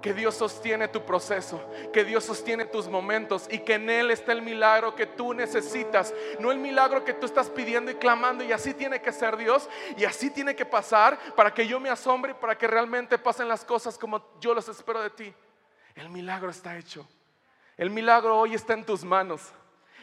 que 0.00 0.14
Dios 0.14 0.34
sostiene 0.34 0.88
tu 0.88 1.04
proceso, 1.04 1.60
que 1.92 2.04
Dios 2.04 2.24
sostiene 2.24 2.64
tus 2.64 2.88
momentos 2.88 3.48
y 3.50 3.58
que 3.58 3.74
en 3.74 3.90
Él 3.90 4.10
está 4.10 4.32
el 4.32 4.42
milagro 4.42 4.94
que 4.94 5.06
tú 5.06 5.34
necesitas, 5.34 6.14
no 6.38 6.52
el 6.52 6.58
milagro 6.58 7.04
que 7.04 7.14
tú 7.14 7.26
estás 7.26 7.50
pidiendo 7.50 7.90
y 7.90 7.94
clamando 7.94 8.44
y 8.44 8.52
así 8.52 8.74
tiene 8.74 9.00
que 9.00 9.12
ser 9.12 9.36
Dios 9.36 9.68
y 9.96 10.04
así 10.04 10.30
tiene 10.30 10.54
que 10.54 10.66
pasar 10.66 11.18
para 11.34 11.52
que 11.52 11.66
yo 11.66 11.80
me 11.80 11.90
asombre 11.90 12.32
y 12.32 12.34
para 12.34 12.56
que 12.56 12.66
realmente 12.66 13.18
pasen 13.18 13.48
las 13.48 13.64
cosas 13.64 13.98
como 13.98 14.22
yo 14.40 14.54
los 14.54 14.68
espero 14.68 15.02
de 15.02 15.10
ti. 15.10 15.34
El 15.94 16.10
milagro 16.10 16.50
está 16.50 16.76
hecho. 16.76 17.08
El 17.76 17.90
milagro 17.90 18.38
hoy 18.38 18.54
está 18.54 18.74
en 18.74 18.84
tus 18.84 19.04
manos. 19.04 19.52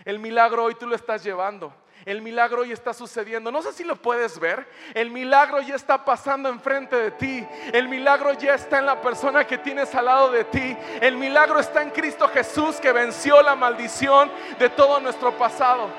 El 0.05 0.19
milagro 0.19 0.63
hoy 0.63 0.75
tú 0.75 0.85
lo 0.87 0.95
estás 0.95 1.23
llevando. 1.23 1.73
El 2.05 2.21
milagro 2.21 2.65
ya 2.65 2.73
está 2.73 2.93
sucediendo. 2.93 3.51
No 3.51 3.61
sé 3.61 3.71
si 3.71 3.83
lo 3.83 3.95
puedes 3.95 4.37
ver. 4.39 4.67
El 4.93 5.09
milagro 5.09 5.61
ya 5.61 5.75
está 5.75 6.03
pasando 6.03 6.49
enfrente 6.49 6.95
de 6.95 7.11
ti. 7.11 7.47
El 7.71 7.87
milagro 7.87 8.33
ya 8.33 8.55
está 8.55 8.79
en 8.79 8.85
la 8.85 9.01
persona 9.01 9.45
que 9.47 9.57
tienes 9.57 9.93
al 9.95 10.05
lado 10.05 10.31
de 10.31 10.43
ti. 10.45 10.77
El 10.99 11.15
milagro 11.15 11.59
está 11.59 11.81
en 11.81 11.91
Cristo 11.91 12.27
Jesús 12.27 12.77
que 12.77 12.91
venció 12.91 13.41
la 13.41 13.55
maldición 13.55 14.29
de 14.59 14.69
todo 14.69 14.99
nuestro 14.99 15.37
pasado. 15.37 15.89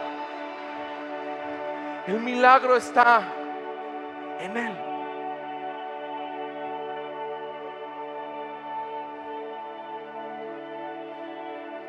El 2.06 2.20
milagro 2.20 2.76
está 2.76 3.22
en 4.40 4.56
Él. 4.56 4.78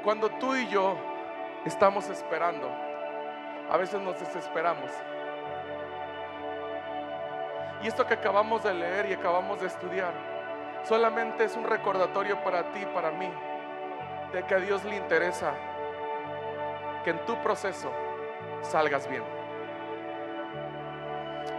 Cuando 0.05 0.29
tú 0.29 0.55
y 0.55 0.67
yo 0.69 0.95
estamos 1.65 2.07
esperando 2.09 2.94
a 3.69 3.77
veces 3.77 4.01
nos 4.01 4.19
desesperamos. 4.19 4.91
Y 7.81 7.87
esto 7.87 8.05
que 8.05 8.15
acabamos 8.15 8.63
de 8.63 8.73
leer 8.73 9.09
y 9.09 9.13
acabamos 9.13 9.61
de 9.61 9.67
estudiar, 9.67 10.13
solamente 10.83 11.43
es 11.43 11.55
un 11.55 11.65
recordatorio 11.65 12.43
para 12.43 12.71
ti, 12.71 12.85
para 12.93 13.11
mí, 13.11 13.29
de 14.31 14.43
que 14.43 14.55
a 14.55 14.59
Dios 14.59 14.83
le 14.85 14.95
interesa 14.95 15.53
que 17.03 17.11
en 17.11 17.19
tu 17.25 17.35
proceso 17.41 17.91
salgas 18.61 19.07
bien. 19.07 19.23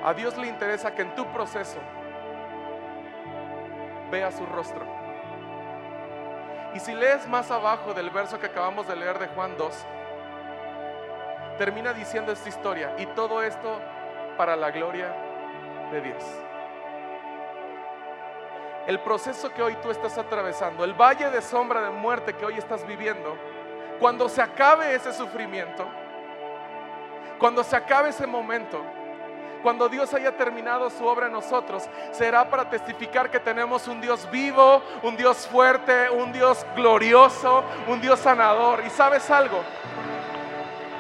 A 0.05 0.14
Dios 0.14 0.37
le 0.37 0.47
interesa 0.47 0.95
que 0.95 1.03
en 1.03 1.14
tu 1.14 1.27
proceso 1.27 1.79
veas 4.11 4.37
su 4.37 4.47
rostro. 4.47 4.85
Y 6.75 6.81
si 6.81 6.95
lees 6.95 7.27
más 7.29 7.51
abajo 7.51 7.95
del 7.95 8.11
verso 8.11 8.38
que 8.38 8.47
acabamos 8.47 8.87
de 8.87 8.97
leer 8.97 9.19
de 9.19 9.29
Juan 9.29 9.57
2, 9.57 9.87
termina 11.59 11.92
diciendo 11.92 12.33
esta 12.33 12.49
historia 12.49 12.95
y 12.99 13.07
todo 13.07 13.42
esto 13.42 13.81
para 14.37 14.57
la 14.57 14.71
gloria 14.71 15.14
de 15.90 16.01
Dios. 16.01 16.25
El 18.87 19.01
proceso 19.01 19.53
que 19.53 19.62
hoy 19.62 19.77
tú 19.83 19.90
estás 19.90 20.16
atravesando, 20.16 20.85
el 20.85 20.95
valle 20.95 21.29
de 21.31 21.42
sombra 21.42 21.83
de 21.83 21.90
muerte 21.90 22.35
que 22.35 22.45
hoy 22.47 22.55
estás 22.55 22.87
viviendo, 22.87 23.37
cuando 23.99 24.29
se 24.29 24.40
acabe 24.40 24.95
ese 24.95 25.12
sufrimiento, 25.12 25.87
cuando 27.38 27.64
se 27.64 27.75
acabe 27.75 28.11
ese 28.11 28.27
momento, 28.27 28.81
Cuando 29.62 29.88
Dios 29.88 30.14
haya 30.14 30.31
terminado 30.37 30.88
su 30.90 31.05
obra 31.05 31.27
en 31.27 31.33
nosotros, 31.33 31.88
será 32.12 32.49
para 32.49 32.71
testificar 32.71 33.31
que 33.31 33.40
tenemos 33.40 33.88
un 33.88 34.01
Dios 34.01 34.31
vivo, 34.31 34.81
un 35.03 35.16
Dios 35.16 35.49
fuerte, 35.49 36.09
un 36.09 36.33
Dios 36.33 36.64
glorioso, 36.77 37.64
un 37.88 38.01
Dios 38.01 38.21
sanador. 38.21 38.85
¿Y 38.87 38.90
sabes 38.90 39.29
algo? 39.29 39.64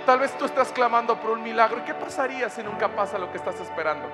Tal 0.06 0.20
vez 0.20 0.32
tú 0.38 0.44
estás 0.44 0.70
clamando 0.70 1.20
por 1.20 1.32
un 1.32 1.42
milagro. 1.42 1.78
¿Y 1.78 1.82
qué 1.82 1.92
pasaría 1.92 2.48
si 2.48 2.62
nunca 2.62 2.88
pasa 2.88 3.18
lo 3.18 3.32
que 3.32 3.38
estás 3.38 3.60
esperando? 3.60 4.08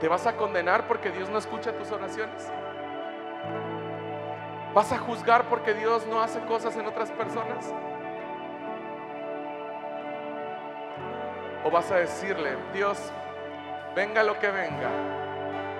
¿Te 0.00 0.08
vas 0.08 0.26
a 0.26 0.34
condenar 0.34 0.88
porque 0.88 1.10
Dios 1.10 1.28
no 1.28 1.36
escucha 1.36 1.72
tus 1.72 1.92
oraciones? 1.92 2.50
¿Vas 4.72 4.90
a 4.92 4.98
juzgar 4.98 5.44
porque 5.44 5.74
Dios 5.74 6.06
no 6.06 6.22
hace 6.22 6.40
cosas 6.40 6.74
en 6.76 6.86
otras 6.86 7.10
personas? 7.10 7.72
¿O 11.64 11.70
vas 11.70 11.90
a 11.90 11.96
decirle, 11.96 12.56
Dios, 12.72 12.98
venga 13.94 14.22
lo 14.22 14.38
que 14.38 14.50
venga, 14.50 14.90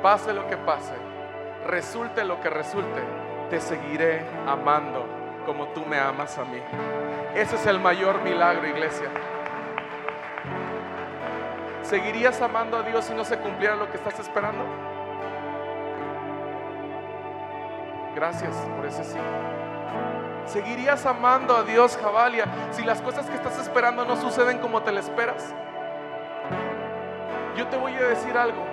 pase 0.03 0.33
lo 0.33 0.47
que 0.49 0.57
pase, 0.57 0.95
resulte 1.67 2.25
lo 2.25 2.41
que 2.41 2.49
resulte, 2.49 3.03
te 3.51 3.61
seguiré 3.61 4.25
amando 4.47 5.05
como 5.45 5.69
tú 5.69 5.85
me 5.85 5.99
amas 5.99 6.39
a 6.39 6.45
mí? 6.45 6.63
Ese 7.35 7.57
es 7.57 7.67
el 7.67 7.81
mayor 7.81 8.23
milagro, 8.23 8.67
iglesia. 8.67 9.09
¿Seguirías 11.83 12.41
amando 12.41 12.77
a 12.77 12.83
Dios 12.83 13.05
si 13.05 13.15
no 13.15 13.25
se 13.25 13.39
cumpliera 13.39 13.75
lo 13.75 13.91
que 13.91 13.97
estás 13.97 14.19
esperando? 14.21 14.65
Gracias 18.15 18.55
por 18.77 18.87
ese 18.87 19.03
sí. 19.03 19.19
¿Seguirías 20.47 21.05
amando 21.07 21.57
a 21.57 21.65
Dios, 21.65 21.99
Jabalia, 22.01 22.47
si 22.71 22.85
las 22.85 23.01
cosas 23.03 23.27
que 23.27 23.35
estás 23.35 23.59
esperando 23.59 24.05
no 24.05 24.17
suceden 24.17 24.59
como 24.59 24.83
te 24.83 24.93
lo 24.93 25.01
esperas? 25.01 25.53
Yo 27.57 27.67
te 27.67 27.77
voy 27.77 27.95
a 27.95 28.09
decir 28.09 28.37
algo. 28.37 28.65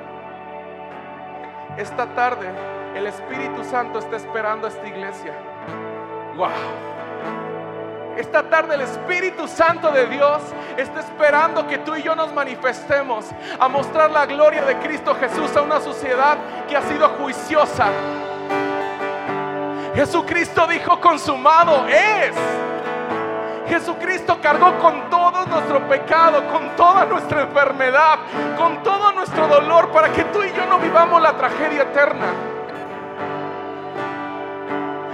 Esta 1.78 2.06
tarde 2.14 2.48
el 2.96 3.08
Espíritu 3.08 3.64
Santo 3.64 4.00
está 4.00 4.18
esperando 4.18 4.68
a 4.68 4.70
esta 4.70 4.88
iglesia. 4.88 5.34
Wow. 6.36 7.01
Esta 8.18 8.44
tarde 8.44 8.76
el 8.76 8.82
Espíritu 8.82 9.48
Santo 9.48 9.92
de 9.92 10.06
Dios 10.08 10.42
está 10.78 11.00
esperando 11.00 11.66
que 11.68 11.80
tú 11.80 11.96
y 11.96 12.04
yo 12.04 12.16
nos 12.16 12.34
manifestemos 12.34 13.26
a 13.60 13.68
mostrar 13.68 14.12
la 14.12 14.26
gloria 14.26 14.64
de 14.64 14.78
Cristo 14.80 15.16
Jesús 15.16 15.56
a 15.56 15.62
una 15.62 15.80
sociedad 15.80 16.38
que 16.68 16.76
ha 16.76 16.82
sido 16.82 17.08
juiciosa. 17.10 17.88
Jesucristo 19.96 20.68
dijo 20.68 21.00
consumado 21.00 21.88
es. 21.88 22.36
Jesucristo 23.68 24.38
cargó 24.42 24.78
con 24.80 25.10
todo 25.10 25.46
nuestro 25.46 25.88
pecado, 25.88 26.46
con 26.52 26.76
toda 26.76 27.06
nuestra 27.06 27.44
enfermedad, 27.44 28.20
con 28.58 28.84
todo 28.84 29.14
nuestro 29.14 29.48
dolor 29.48 29.90
para 29.92 30.12
que 30.12 30.26
tú 30.26 30.44
y 30.44 30.52
yo 30.52 30.66
no 30.66 30.78
vivamos 30.80 31.22
la 31.22 31.38
tragedia 31.38 31.84
eterna. 31.84 32.51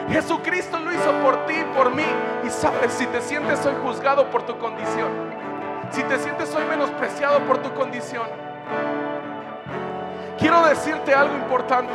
Jesucristo 0.10 0.80
lo 0.80 0.94
hizo 0.94 1.12
por 1.24 1.46
ti 1.46 1.56
y 1.56 1.76
por 1.76 1.94
mí. 1.94 2.06
Y 2.46 2.50
sabes, 2.50 2.94
si 2.94 3.06
te 3.08 3.22
sientes 3.22 3.66
hoy 3.66 3.76
juzgado 3.84 4.30
por 4.30 4.44
tu 4.44 4.58
condición, 4.58 5.10
si 5.92 6.04
te 6.04 6.18
sientes 6.20 6.54
hoy 6.56 6.64
menospreciado 6.66 7.40
por 7.42 7.58
tu 7.60 7.74
condición, 7.74 8.28
quiero 10.38 10.66
decirte 10.66 11.14
algo 11.14 11.36
importante. 11.36 11.94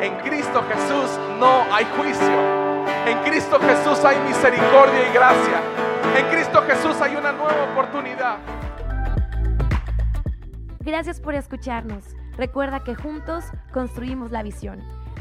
En 0.00 0.14
Cristo 0.18 0.62
Jesús 0.68 1.18
no 1.38 1.64
hay 1.72 1.84
juicio. 1.96 2.68
En 3.06 3.18
Cristo 3.24 3.58
Jesús 3.58 4.04
hay 4.04 4.18
misericordia 4.20 5.08
y 5.08 5.12
gracia. 5.12 5.60
En 6.16 6.26
Cristo 6.26 6.62
Jesús 6.62 7.00
hay 7.00 7.16
una 7.16 7.32
nueva 7.32 7.64
oportunidad. 7.72 8.38
Gracias 10.80 11.20
por 11.20 11.34
escucharnos. 11.34 12.04
Recuerda 12.36 12.84
que 12.84 12.94
juntos 12.94 13.44
construimos 13.72 14.30
la 14.30 14.42
visión. 14.42 14.97